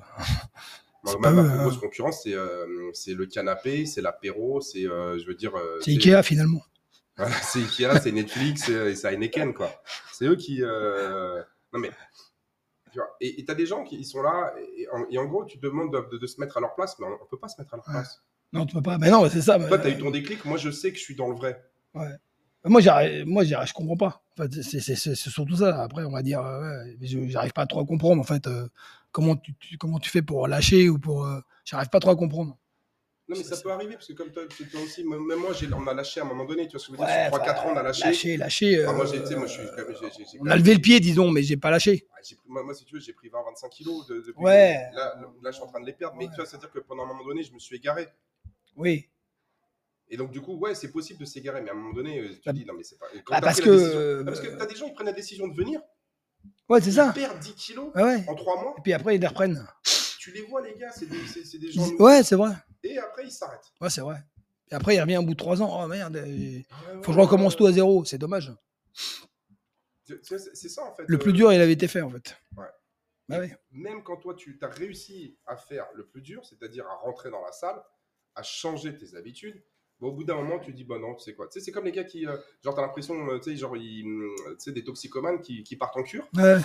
[1.03, 1.57] Moi, ma, plus hein.
[1.63, 5.91] grosse concurrence, c'est, euh, c'est le canapé, c'est l'apéro, c'est, euh, je veux dire, C'est
[5.91, 6.61] Ikea finalement.
[7.17, 9.69] Voilà, c'est Ikea, c'est Netflix, c'est et c'est Heineken, quoi.
[10.11, 10.63] C'est eux qui.
[10.63, 11.91] euh, Non, mais.
[12.91, 15.25] tu vois, Et tu as des gens qui ils sont là, et, en, et en
[15.25, 17.29] gros, tu te demandes de, de- de se mettre à leur place, mais on ne
[17.29, 17.93] peut pas se mettre à leur Ouais.
[17.93, 18.23] place.
[18.51, 18.97] Non, tu peux pas.
[18.97, 19.57] Mais non, c'est ça.
[19.59, 21.35] Toi, mais- tu as eu ton déclic, moi, je sais que je suis dans le
[21.35, 21.63] vrai.
[22.65, 24.23] Moi, j'arrive, moi, j'arrive, je comprends pas.
[24.39, 25.81] En fait, c'est, surtout ça.
[25.83, 28.21] Après, on va dire, euh, ouais, j'arrive pas trop à comprendre.
[28.21, 28.67] En fait, euh,
[29.11, 32.15] comment tu, tu- comment tu fais pour lâcher ou pour, euh, j'arrive pas trop à
[32.15, 32.57] comprendre.
[33.29, 35.87] Non, mais ça peut arriver, parce que comme toi, tu- toi aussi, même moi, on
[35.87, 37.37] a lâché à un moment donné, tu vois ce que je veux dire Ouais, Sur
[37.39, 38.03] 3-4 enfin, ans, on a lâché.
[38.83, 40.73] Enfin, moi, euh, j'ai, tu sais, moi, je suis j'ai- j'ai quand on a levé
[40.73, 42.05] le pied, disons, mais j'ai pas lâché.
[42.13, 44.43] Ah, moi, moi, si tu veux, j'ai pris 20-25 kilos de- depuis.
[44.43, 44.77] Ouais.
[44.93, 46.17] Là, là, je suis en train de les perdre.
[46.17, 48.09] Mais tu vois, c'est-à-dire que pendant un moment donné, je me suis égaré.
[48.75, 49.07] Oui.
[50.09, 52.27] Et donc, du coup, ouais, c'est possible de s'égarer, mais à un moment donné, euh,
[52.33, 53.05] tu Bah, dis, non, mais c'est pas.
[53.23, 55.47] quand bah, parce que, décision- euh, parce que t'as des gens, ils prennent la décision
[55.47, 55.79] de venir,
[56.67, 57.13] Ouais, c'est ils ça.
[57.13, 58.25] perdent 10 kilos ouais.
[58.27, 58.75] en 3 mois.
[58.77, 59.65] Et puis après, ils les reprennent.
[60.23, 61.85] Tu les vois, les gars, c'est des, des gens.
[61.99, 62.53] Ouais, c'est vrai.
[62.81, 63.73] Et après, ils s'arrêtent.
[63.81, 64.23] Ouais, c'est vrai.
[64.71, 65.83] Et après, il revient au bout de trois ans.
[65.83, 66.65] Oh merde, euh, Ouais,
[67.01, 67.57] faut que je recommence ouais.
[67.57, 68.05] tout à zéro.
[68.05, 68.53] C'est dommage.
[70.05, 71.03] C'est- ça, en fait.
[71.07, 72.37] Le euh, plus dur, il avait été fait, en fait.
[72.55, 72.63] Ouais.
[73.27, 73.39] Bah
[73.71, 77.43] même quand toi tu as réussi à faire le plus dur, c'est-à-dire à rentrer dans
[77.43, 77.83] la salle,
[78.35, 79.61] à changer tes habitudes,
[79.99, 81.47] bah, au bout d'un moment tu dis bah non, tu sais quoi?
[81.47, 83.75] Tu sais, c'est comme les gars qui, euh, genre, t'as l'impression, euh, tu sais, genre,
[83.75, 84.05] ils,
[84.57, 86.59] sais, des toxicomanes qui, qui partent en cure, Ouais,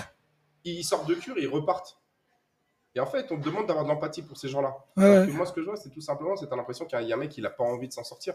[0.64, 2.00] ils sortent de cure et ils repartent.
[2.98, 4.74] Et en fait, on te demande d'avoir de l'empathie pour ces gens-là.
[4.96, 7.18] Ouais, moi, ce que je vois, c'est tout simplement, c'est l'impression qu'il y a- un
[7.18, 8.34] mec qui n'a pas envie de s'en sortir.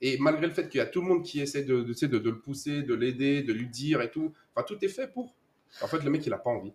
[0.00, 2.18] Et malgré le fait qu'il y a tout le monde qui essaie de, de, de,
[2.18, 5.32] de le pousser, de l'aider, de lui dire et tout, enfin, tout est fait pour.
[5.80, 6.72] En fait, le mec, il n'a pas envie.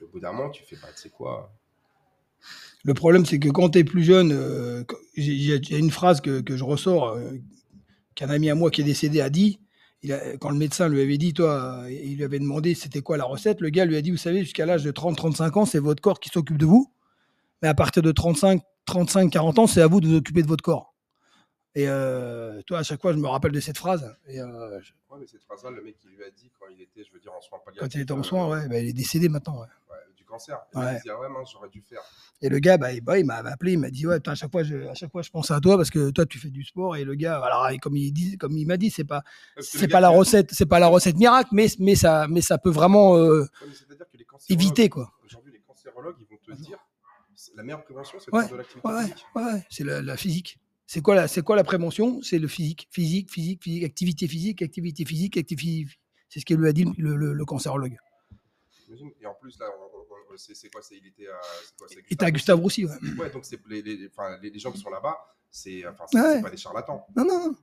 [0.00, 1.52] Au bout d'un moment, tu fais pas, tu sais quoi?
[2.84, 5.56] Le problème, c'est que quand tu es plus jeune, euh, quand- j'ai- il y, a-
[5.56, 7.32] il y a une phrase que, que je ressors, euh,
[8.14, 9.58] qu'un ami à moi qui est décédé a dit.
[10.04, 13.00] Il a- quand le médecin lui avait dit, toi, euh, il lui avait demandé c'était
[13.00, 15.64] quoi la recette, le gars lui a dit, vous savez, jusqu'à l'âge de 30-35 ans,
[15.64, 16.92] c'est votre corps qui s'occupe de vous.
[17.62, 20.94] Mais à partir de 35-40 ans, c'est à vous de vous occuper de votre corps.
[21.74, 24.14] Et euh, toi, à chaque fois, je me rappelle de cette phrase.
[24.28, 26.82] Et, euh, je- Ouais, mais cette phrase-là, le mec, il lui a dit quand il
[26.82, 27.80] était, je veux dire, en soins palliatifs.
[27.80, 29.60] quand il était en euh, soins, ouais, bah, il est décédé maintenant.
[29.60, 29.66] ouais.
[30.34, 30.58] Cancer.
[30.74, 30.96] Et Ouais.
[30.96, 32.00] Il dit, ah ouais, mince, j'aurais dû faire.
[32.42, 34.34] Et le gars, bah, il, bah, il m'a appelé, il m'a dit ouais, putain, à
[34.34, 36.50] chaque fois, je, à chaque fois, je pense à toi parce que toi, tu fais
[36.50, 36.96] du sport.
[36.96, 39.22] Et le gars, alors, comme il dit, comme il m'a dit, c'est pas,
[39.60, 42.70] c'est pas la recette, c'est pas la recette miracle, mais, mais ça, mais ça peut
[42.70, 43.68] vraiment euh, Ouais,
[44.50, 45.12] éviter quoi.
[45.24, 46.78] Aujourd'hui, les cancérologues, ils vont te dire,
[47.56, 49.26] la meilleure prévention, c'est de Ouais, de l'activité Ouais, physique.
[49.36, 50.58] ouais, c'est la, la physique.
[50.86, 52.20] C'est quoi la, c'est quoi la prévention?
[52.22, 55.86] C'est le physique, physique, physique, physique, activité physique, activité physique, activité.
[56.28, 57.96] C'est ce qu'il lui a dit le, le- le cancérologue.
[59.20, 59.66] Et en plus, là,
[60.36, 61.26] c'est c'est quoi C'est il était
[62.24, 62.30] à.
[62.30, 62.92] Gustave Roussy, ouais.
[63.18, 65.16] Ouais, donc les, gens qui sont là-bas,
[65.50, 66.42] c'est enfin, Ouais.
[66.42, 67.04] pas des charlatans.
[67.16, 67.56] Non, non, non.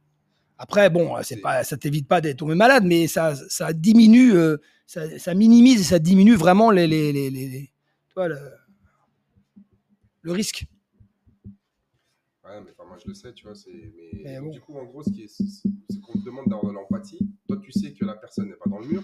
[0.57, 4.35] Après, bon, c'est C'est- pas, ça t'évite pas d'être tombé malade, mais ça, ça diminue,
[4.35, 8.37] euh, ça, ça minimise et ça diminue vraiment les, le,
[10.21, 10.65] le risque.
[12.43, 12.71] Ouais, mais
[13.03, 13.55] je le sais, tu vois.
[13.55, 16.47] c'est- Mais, Mais donc, du coup, en gros, ce qui est, c'est qu'on te demande
[16.47, 17.19] d'avoir de l'empathie.
[17.47, 19.03] Toi, tu sais que la personne n'est pas dans le mur.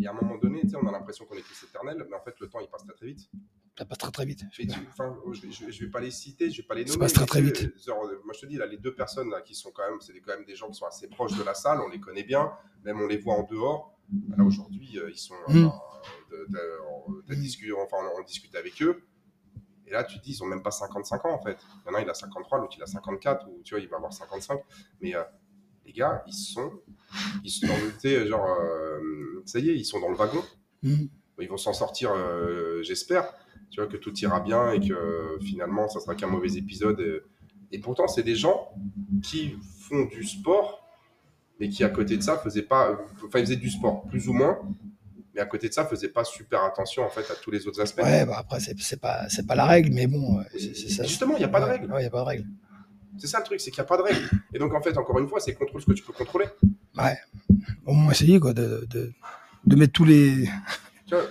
[0.00, 2.16] Et à un moment donné, tu sais, on a l'impression qu'on est tous éternels, mais
[2.16, 3.28] en fait, le temps il passe très très vite.
[3.76, 4.42] Ça passe très très vite.
[4.50, 6.94] Tu- enfin, je, je vais- je vais pas les citer, je vais pas les Ça
[6.94, 7.00] nommer.
[7.04, 9.40] passe très, très tu genre, euh, moi je te dis, là, les deux personnes là,
[9.40, 11.42] qui sont quand même, c'est des- quand même des gens qui sont assez proches de
[11.44, 12.52] la salle, on les connaît bien,
[12.84, 13.96] même on les voit en dehors.
[14.36, 15.66] Là aujourd'hui, euh, ils sont, Mm.
[15.66, 15.80] enfin,
[16.30, 17.40] de- de- on- de Mm.
[17.40, 19.02] discu- enfin, on, on discute avec eux.
[19.88, 21.56] Et là, tu te dis, ils ont même pas 55 ans en fait.
[21.86, 23.88] Il y en a, il a 53, l'autre il a 54, ou tu vois, il
[23.88, 24.60] va avoir 55.
[25.00, 25.22] Mais euh,
[25.86, 26.70] les gars, ils sont,
[27.42, 30.42] ils sont dans le, genre, euh, ça y est, ils sont dans le wagon
[30.82, 31.08] Mhm.
[31.40, 33.32] ils vont s'en sortir, euh, j'espère.
[33.70, 37.00] Tu vois, que tout ira bien et que finalement, ça sera qu'un mauvais épisode.
[37.00, 37.22] Et,
[37.76, 38.68] et pourtant, c'est des gens
[39.22, 39.56] qui
[39.88, 40.86] font du sport,
[41.60, 42.98] mais qui, à côté de ça, faisaient pas.
[43.24, 44.58] Enfin, ils faisaient du sport, plus ou moins.
[45.38, 47.80] Mais à côté de ça, faisaient pas super attention, en fait, à tous les autres
[47.80, 48.02] aspects.
[48.02, 51.04] Ouais, bah après, c'est pas, c'est pas la règle, mais bon, c'est c'est ça.
[51.04, 51.86] Justement, il n'y a pas de Ouais, règle.
[51.92, 52.44] Ouais, il n'y a pas de règle.
[53.18, 54.28] C'est ça le truc, c'est qu'il n'y a pas de règle.
[54.52, 56.46] Et donc, en fait, encore une fois, c'est contrôle ce que tu peux contrôler.
[56.96, 57.16] Ouais.
[57.86, 59.12] Au moins essayer, quoi, de, de,
[59.64, 60.48] de mettre tous les.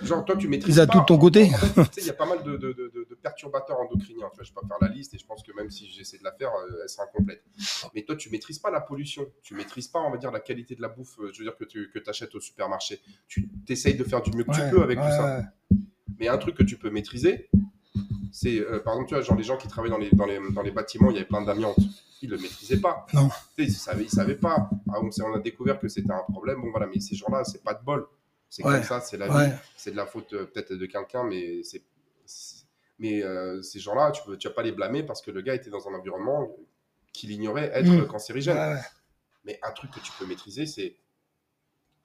[0.02, 1.50] Genre, toi, tu maîtrises Les atouts de ton côté.
[1.76, 4.28] En fait, il y a pas mal de- de- de perturbateurs endocriniens.
[4.30, 6.18] Tu vois, je vais pas faire la liste et je pense que même si j'essaie
[6.18, 7.42] de la faire, euh, elle sera incomplète.
[7.94, 9.26] Mais toi, tu maîtrises pas la pollution.
[9.42, 11.18] Tu maîtrises pas, on va dire, la qualité de la bouffe.
[11.20, 13.00] euh, Je veux dire que tu que achètes au supermarché.
[13.26, 15.38] Tu essayes de faire du mieux que tu peux avec ouais, tout ça.
[15.38, 15.76] ouais.
[16.18, 17.48] Mais un truc que tu peux maîtriser,
[18.32, 20.38] c'est, euh, par exemple, tu vois, genre les gens qui travaillent dans les, dans les,
[20.52, 21.78] dans les bâtiments, il y avait plein d'amiante.
[22.22, 23.06] Ils le maîtrisaient pas.
[23.14, 23.28] Non.
[23.58, 24.68] Ils savaient, ils savaient pas.
[24.90, 26.60] Ah, on, a découvert que c'était un problème.
[26.60, 28.06] Bon, voilà, mais ces gens-là, c'est pas de bol.
[28.50, 28.74] C'est Ouais.
[28.74, 31.82] comme ça, c'est la vie c'est de la faute euh, peut-être de quelqu'un, mais c'est.
[32.98, 35.54] Mais euh, ces gens-là, tu ne tu vas pas les blâmer parce que le gars
[35.54, 36.48] était dans un environnement
[37.12, 38.06] qu'il ignorait être Mm.
[38.08, 38.56] cancérigène.
[38.56, 38.82] Ouais, ouais.
[39.44, 40.96] Mais un truc que tu peux maîtriser, c'est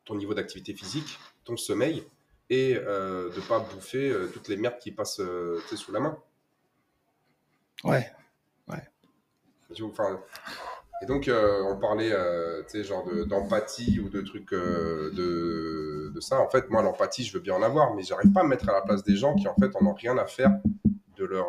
[0.06, 2.04] ton niveau d'activité physique, ton sommeil
[2.50, 5.22] et euh, de ne pas bouffer euh, toutes les merdes qui passent
[5.76, 6.18] sous la main.
[7.84, 8.12] Ouais.
[9.82, 10.22] Enfin,
[11.04, 15.12] et donc, euh, on parlait, euh, tu sais, genre de- d'empathie ou de trucs euh,
[15.12, 16.40] de, ça.
[16.40, 18.70] En fait, moi, l'empathie, je veux bien en avoir, mais j'arrive pas à me mettre
[18.70, 20.52] à la place des gens qui, en fait, en ont rien à faire
[21.18, 21.46] de leur,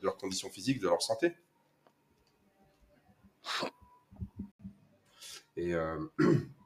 [0.00, 1.34] de leur condition physique, de leur santé.
[5.56, 5.72] Et,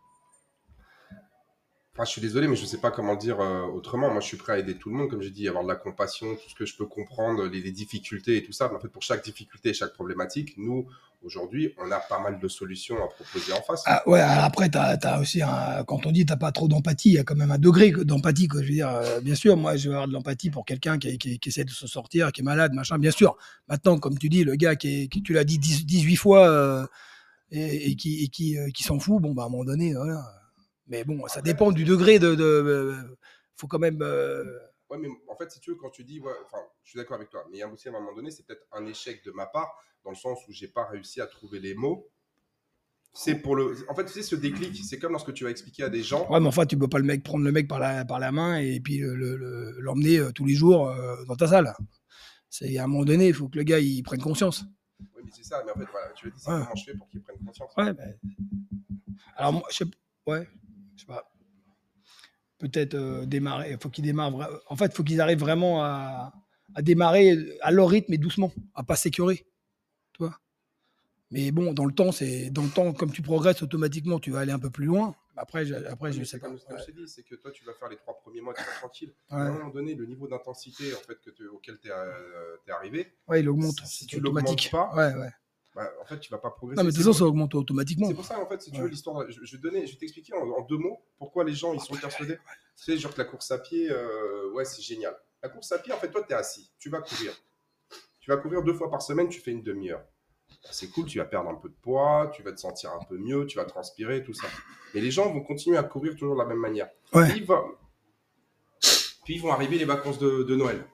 [1.95, 4.11] Enfin, je suis désolé, mais je ne sais pas comment dire euh, autrement.
[4.11, 5.77] Moi, je suis prêt à aider tout le monde, comme j'ai dit, avoir de la
[5.77, 8.69] compassion, tout ce que je peux comprendre, les, difficultés et tout ça.
[8.71, 10.87] Mais en fait, pour chaque difficulté chaque problématique, nous,
[11.23, 13.83] aujourd'hui, on a pas mal de solutions à proposer en face.
[13.85, 15.43] Ah, ouais, après, tu as, aussi,
[15.87, 18.49] quand on dit tu pas trop d'empathie, il y a quand même un degré d'empathie.
[18.51, 21.19] Je veux dire, euh, bien sûr, moi, je vais avoir de l'empathie pour quelqu'un qui,
[21.19, 23.37] qui, essaie de se sortir, qui est malade, machin, bien sûr.
[23.69, 26.87] Maintenant, comme tu dis, le gars qui, qui tu l'as dit 18 fois euh,
[27.51, 30.42] et, qui, qui s'en fout, bon, bah, à un moment donné, voilà
[30.87, 32.35] mais bon, ça dépend du degré de.
[32.35, 32.97] de,
[33.57, 34.03] faut quand même.
[34.03, 34.45] Euh,
[34.91, 37.17] ouais, mais en fait, si tu veux, quand tu dis, ouais, enfin, je suis d'accord
[37.17, 39.25] avec toi, mais il y a aussi à un moment donné, c'est peut-être un échec
[39.25, 39.73] de ma part,
[40.05, 42.11] dans le sens où j'ai pas réussi à trouver les mots.
[43.15, 43.77] C'est pour le.
[43.91, 46.29] En fait, tu sais, ce déclic, c'est comme lorsque tu vas expliquer à des gens.
[46.31, 48.33] Ouais, mais enfin, tu peux pas le mec prendre le mec par la, par la
[48.33, 51.75] main et puis l'emmener le, euh, tous les jours euh, dans ta salle.
[52.49, 54.65] C'est à un moment donné, il faut que le gars il prenne conscience.
[54.99, 55.63] Oui, mais c'est ça.
[55.65, 57.71] Mais en fait, voilà, tu veux dire, comment je fais pour qu'il prenne conscience?
[57.77, 58.19] Ouais, ben...
[59.37, 59.85] Alors, moi, je sais.
[60.27, 60.62] Ouais je sais pas,
[62.63, 63.77] peut-être euh, démarrer.
[63.81, 64.49] Faut qu'ils démarrent.
[64.69, 66.33] En fait, il faut qu'ils arrivent vraiment à,
[66.81, 69.45] démarrer à leur rythme et doucement, à pas s'écœurer.
[70.13, 70.25] Tu
[71.33, 74.41] Mais bon, dans le temps, c'est dans le temps, comme tu progresses automatiquement, tu vas
[74.41, 75.15] aller un peu plus loin.
[75.37, 76.75] Après, je, après, je sais comme, pas.
[76.75, 78.79] Comme je dit, c'est que toi, tu vas faire les trois premiers mois, tu vas
[78.79, 79.13] tranquille.
[79.31, 83.15] À un moment donné, le niveau d'intensité en fait que auquel tu es, euh, arrivé,
[83.29, 83.81] ouais, il augmente.
[83.85, 85.31] Si, tu l'augmentes pas, ouais, ouais
[85.75, 86.77] bah, en fait, tu vas pas progresser.
[86.77, 88.09] Non, mais de toute façon, ça augmente automatiquement.
[88.09, 89.31] C'est pour ça, en fait, si tu veux, l'histoire.
[89.31, 92.37] Je, je, vais je vais t'expliquer en, deux mots pourquoi les gens ils sont persuadés.
[92.77, 95.17] Tu sais, genre que la course à pied, euh, ouais, c'est génial.
[95.43, 97.33] La course à pied, en fait, toi, tu es assis, tu vas courir.
[98.21, 100.05] Tu vas courir deux fois par semaine, tu fais une demi-heure.
[100.63, 103.05] Bah, c'est cool, tu vas perdre un peu de poids, tu vas te sentir un
[103.05, 104.47] peu mieux, tu vas transpirer, tout ça.
[104.95, 106.89] Mais les gens vont continuer à courir toujours de la même manière.
[107.11, 107.65] Puis, va...
[109.25, 110.85] Puis, ils vont arriver les vacances de, de Noël.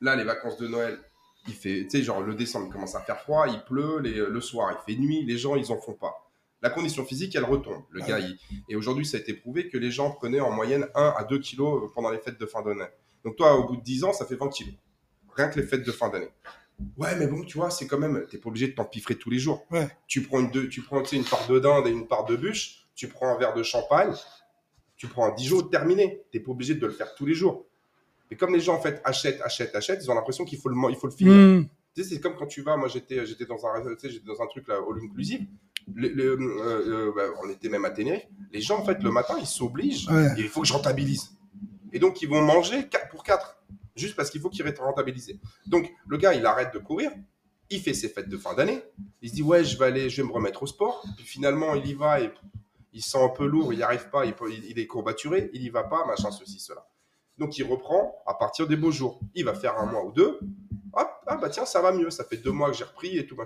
[0.00, 1.00] Là, les vacances de Noël,
[1.48, 4.72] il fait, tu sais, genre le décembre commence à faire froid, il pleut, le soir
[4.72, 6.26] il fait nuit, les gens ils en font pas.
[6.62, 7.82] La condition physique, elle retombe.
[7.90, 8.18] Le gars,
[8.68, 11.38] et aujourd'hui, ça a été prouvé que les gens prenaient en moyenne 1 à 2
[11.38, 12.86] kilos pendant les fêtes de fin d'année.
[13.24, 14.74] Donc toi, au bout de 10 ans, ça fait 20 kilos.
[15.34, 16.30] Rien que les fêtes de fin d'année.
[16.96, 19.38] Ouais, mais bon, tu vois, c'est quand même, t'es pas obligé de t'empiffrer tous les
[19.38, 19.66] jours.
[20.06, 22.86] Tu prends une, deux, tu prends, une part de dinde et une part de bûche,
[22.94, 24.14] tu prends un verre de champagne,
[24.96, 26.22] tu prends un Dijon terminé.
[26.32, 27.66] T'es pas obligé de le faire tous les jours.
[28.30, 30.76] Mais comme les gens en fait achètent, achètent, achètent, ils ont l'impression qu'il faut le,
[30.90, 31.34] il faut le finir.
[31.34, 31.66] Hmm.
[31.94, 34.46] Tu sais, c'est comme quand tu vas, moi j'étais, j'étais dans un, j'étais dans un
[34.46, 35.46] truc là, all inclusive.
[35.94, 38.26] Le, euh, euh, bah, on était même à Tenerife.
[38.52, 40.08] Les gens en fait le matin ils s'obligent.
[40.36, 41.30] Il faut que je rentabilise.
[41.92, 43.56] Et donc ils vont manger 4 pour 4
[43.96, 45.40] juste parce qu'il faut qu'ils rentabiliser.
[45.66, 47.10] Donc le gars il arrête de courir,
[47.70, 48.82] il fait ses fêtes de fin d'année,
[49.22, 51.04] il se dit ouais je vais aller, je vais me remettre au sport.
[51.16, 52.30] Puis finalement il y va et
[52.92, 54.34] il sent un peu lourd, il n'y arrive pas, il,
[54.68, 56.86] il, est courbaturé, il y va pas, machin ceci cela.
[57.38, 59.20] Donc il reprend à partir des beaux jours.
[59.34, 60.40] Il va faire un mois ou deux.
[60.92, 62.10] Hop, ah bah tiens, ça va mieux.
[62.10, 63.36] Ça fait deux mois que j'ai repris et tout.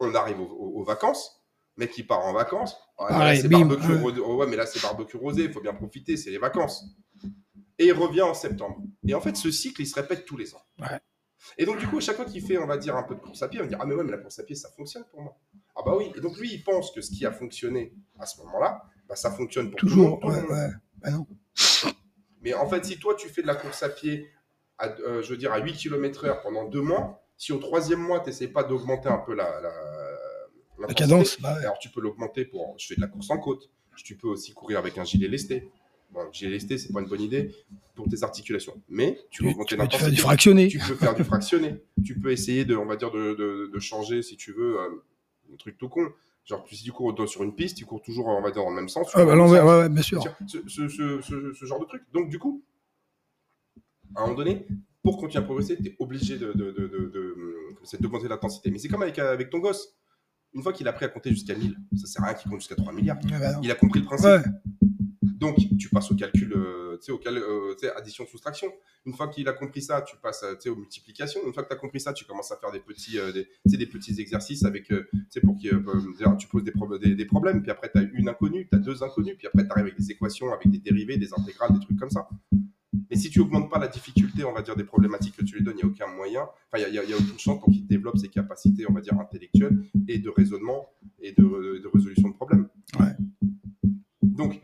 [0.00, 1.42] On arrive aux, vacances.
[1.76, 2.74] Mec qui part en vacances.
[2.98, 4.46] c'est barbecue ouais.
[4.46, 5.44] mais là c'est barbecue rosé.
[5.44, 6.16] Il faut bien profiter.
[6.16, 6.84] C'est les vacances.
[7.78, 8.78] Et il revient en septembre.
[9.06, 10.62] Et en fait, ce cycle, il se répète tous les ans.
[11.58, 13.20] Et donc, du coup, à chaque fois qu'il fait, on va dire, un peu de
[13.20, 14.70] course à pied, il va dire Ah, mais ouais, mais la course à pied, ça
[14.70, 15.36] fonctionne pour moi.
[15.74, 16.10] Ah, bah oui.
[16.16, 19.30] Et donc, lui, il pense que ce qui a fonctionné à ce moment-là, bah, ça
[19.30, 20.20] fonctionne pour Toujours.
[20.20, 20.50] Tout le monde.
[20.50, 21.26] Ouais, bah non.
[22.46, 24.28] Mais en fait, si toi, tu fais de la course à pied,
[24.78, 28.20] à, euh, je veux dire, à 8 km/h pendant deux mois, si au troisième mois,
[28.20, 29.60] tu n'essayes pas d'augmenter un peu la,
[30.78, 32.76] la, cadence, bah alors tu peux l'augmenter pour.
[32.78, 33.68] Je fais de la course en côte.
[33.96, 35.68] Tu peux aussi courir avec un gilet lesté.
[36.12, 37.52] Bon, gilet lesté, c'est pas une bonne idée
[37.96, 38.80] pour tes articulations.
[38.88, 40.68] Mais tu peux augmenter Tu peux du fractionné.
[40.68, 41.82] Tu peux faire du fractionné.
[42.04, 45.04] tu peux essayer de, on va dire, de, de, changer, si tu veux, euh,
[45.52, 46.12] un truc tout con.
[46.46, 48.76] Genre, si tu cours sur une piste, tu cours toujours, on va dire, dans le
[48.76, 49.10] même sens.
[49.14, 50.22] Ah, bah, l'envers, ouais, bien sûr.
[50.46, 52.02] Ce, ce, ce, ce, genre de truc.
[52.12, 52.64] Donc, du coup,
[54.14, 54.64] à un moment donné,
[55.02, 58.70] pour continuer à progresser, tu es obligé de, de, de, de, d'augmenter l'intensité.
[58.70, 59.96] Mais c'est comme avec, avec ton gosse.
[60.54, 62.60] Une fois qu'il a appris à compter jusqu'à 1000, ça sert à rien qu'il compte
[62.60, 63.18] jusqu'à 3 milliards.
[63.28, 64.48] Bah il a compris le principe.
[65.22, 68.72] Donc, tu passes au calcul, euh, tu sais, au cal, euh, addition-soustraction.
[69.04, 71.40] Une fois qu'il a compris ça, tu passes aux multiplications.
[71.46, 73.76] Une fois que tu as compris ça, tu commences à faire des petits, euh, des,
[73.76, 74.92] des, petits exercices avec,
[75.44, 76.64] pour qui, tu poses
[77.00, 77.62] des, des, problèmes.
[77.62, 79.36] Puis après, tu as une inconnue, tu as deux inconnues.
[79.36, 82.10] Puis après, tu arrives avec des équations, avec des dérivés, des intégrales, des trucs comme
[82.10, 82.28] ça.
[83.10, 85.64] Mais si tu augmentes pas la difficulté, on va dire, des problématiques que tu lui
[85.64, 87.86] donnes, il n'y a aucun moyen, enfin, il n'y a, a, aucune chance pour qu'il
[87.86, 89.78] développe ses capacités, on va dire, intellectuelles
[90.08, 90.88] et de raisonnement
[91.20, 92.68] et de, de résolution de problèmes.
[92.98, 93.12] Ouais.
[94.22, 94.60] Donc,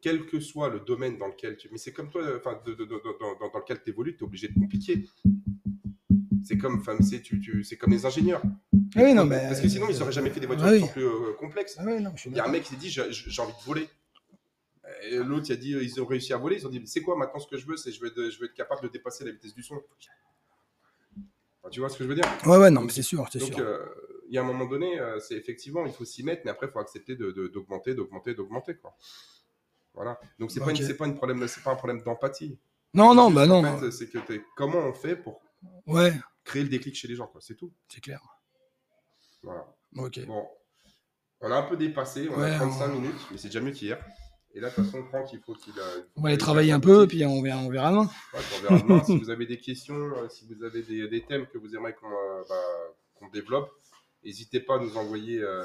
[0.00, 1.68] quel que soit le domaine dans lequel tu.
[1.70, 5.04] Mais c'est comme toi, enfin, dans, lequel tu évolues, tu es obligé de compliquer.
[6.44, 8.42] C'est comme, c'est, tu, c'est comme les ingénieurs.
[8.96, 9.46] Ah oui, non, mais...
[9.48, 11.76] Parce que sinon, ils n'auraient jamais fait des voitures ah plus euh, complexes.
[11.78, 13.88] Ah oui, il y a un mec qui s'est dit j'ai, envie de voler.
[15.12, 16.56] l'autre, il a dit ils ont réussi à voler.
[16.56, 18.46] Ils ont dit c'est quoi maintenant ce que je veux C'est je veux, je veux
[18.46, 19.82] être capable de dépasser la vitesse du son.
[21.70, 22.24] tu vois ce que je veux dire?
[22.46, 23.26] Ouais, ouais, non, mais c'est sûr.
[23.30, 23.84] C'est Donc, euh,
[24.28, 26.66] il y a un moment donné, euh, c'est effectivement, il faut s'y mettre, mais après,
[26.66, 28.76] il faut accepter d'augmenter, d'augmenter, d'augmenter.
[28.76, 28.94] Quoi.
[29.98, 30.20] Voilà.
[30.38, 32.56] Donc c'est pas, une- pas, une problème, c'est pas un problème d'empathie.
[32.94, 33.64] Non, non, bah non.
[33.64, 34.18] En fait, c'est que
[34.56, 35.40] comment on fait pour
[35.88, 36.12] Ouais,
[36.44, 37.40] créer le déclic chez les gens, quoi.
[37.40, 37.72] C'est tout.
[37.88, 38.20] c'est clair.
[39.42, 39.66] Voilà.
[39.96, 40.24] Ok.
[40.26, 40.46] Bon,
[41.40, 43.72] on a un peu dépassé, on Ouais, a 35 on- minutes, mais c'est déjà mieux
[43.72, 43.98] qu'hier.
[44.54, 45.72] Et là, de toute façon, Franck, il faut qu'il.
[45.78, 47.90] euh, il faut On va aller qu'il travailler un peu, puis on verra, on verra
[47.90, 48.04] demain.
[48.32, 49.02] Ouais, puis on verra demain.
[49.04, 51.94] si vous avez des questions, euh, si vous avez des, des thèmes que vous aimeriez
[51.96, 52.54] qu'on euh, bah,
[53.16, 53.70] qu'on développe,
[54.24, 55.64] n'hésitez pas à nous envoyer euh,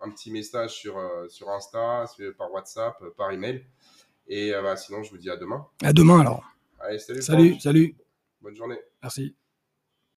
[0.00, 2.04] un petit message sur, euh, sur Insta,
[2.36, 3.64] par WhatsApp, euh, par email.
[4.28, 5.66] Et euh, bah, sinon, je vous dis à demain.
[5.82, 6.44] À demain alors.
[6.80, 7.22] Allez, salut.
[7.22, 7.62] Salut, Franck.
[7.62, 7.96] salut.
[8.40, 8.78] Bonne journée.
[9.02, 9.36] Merci.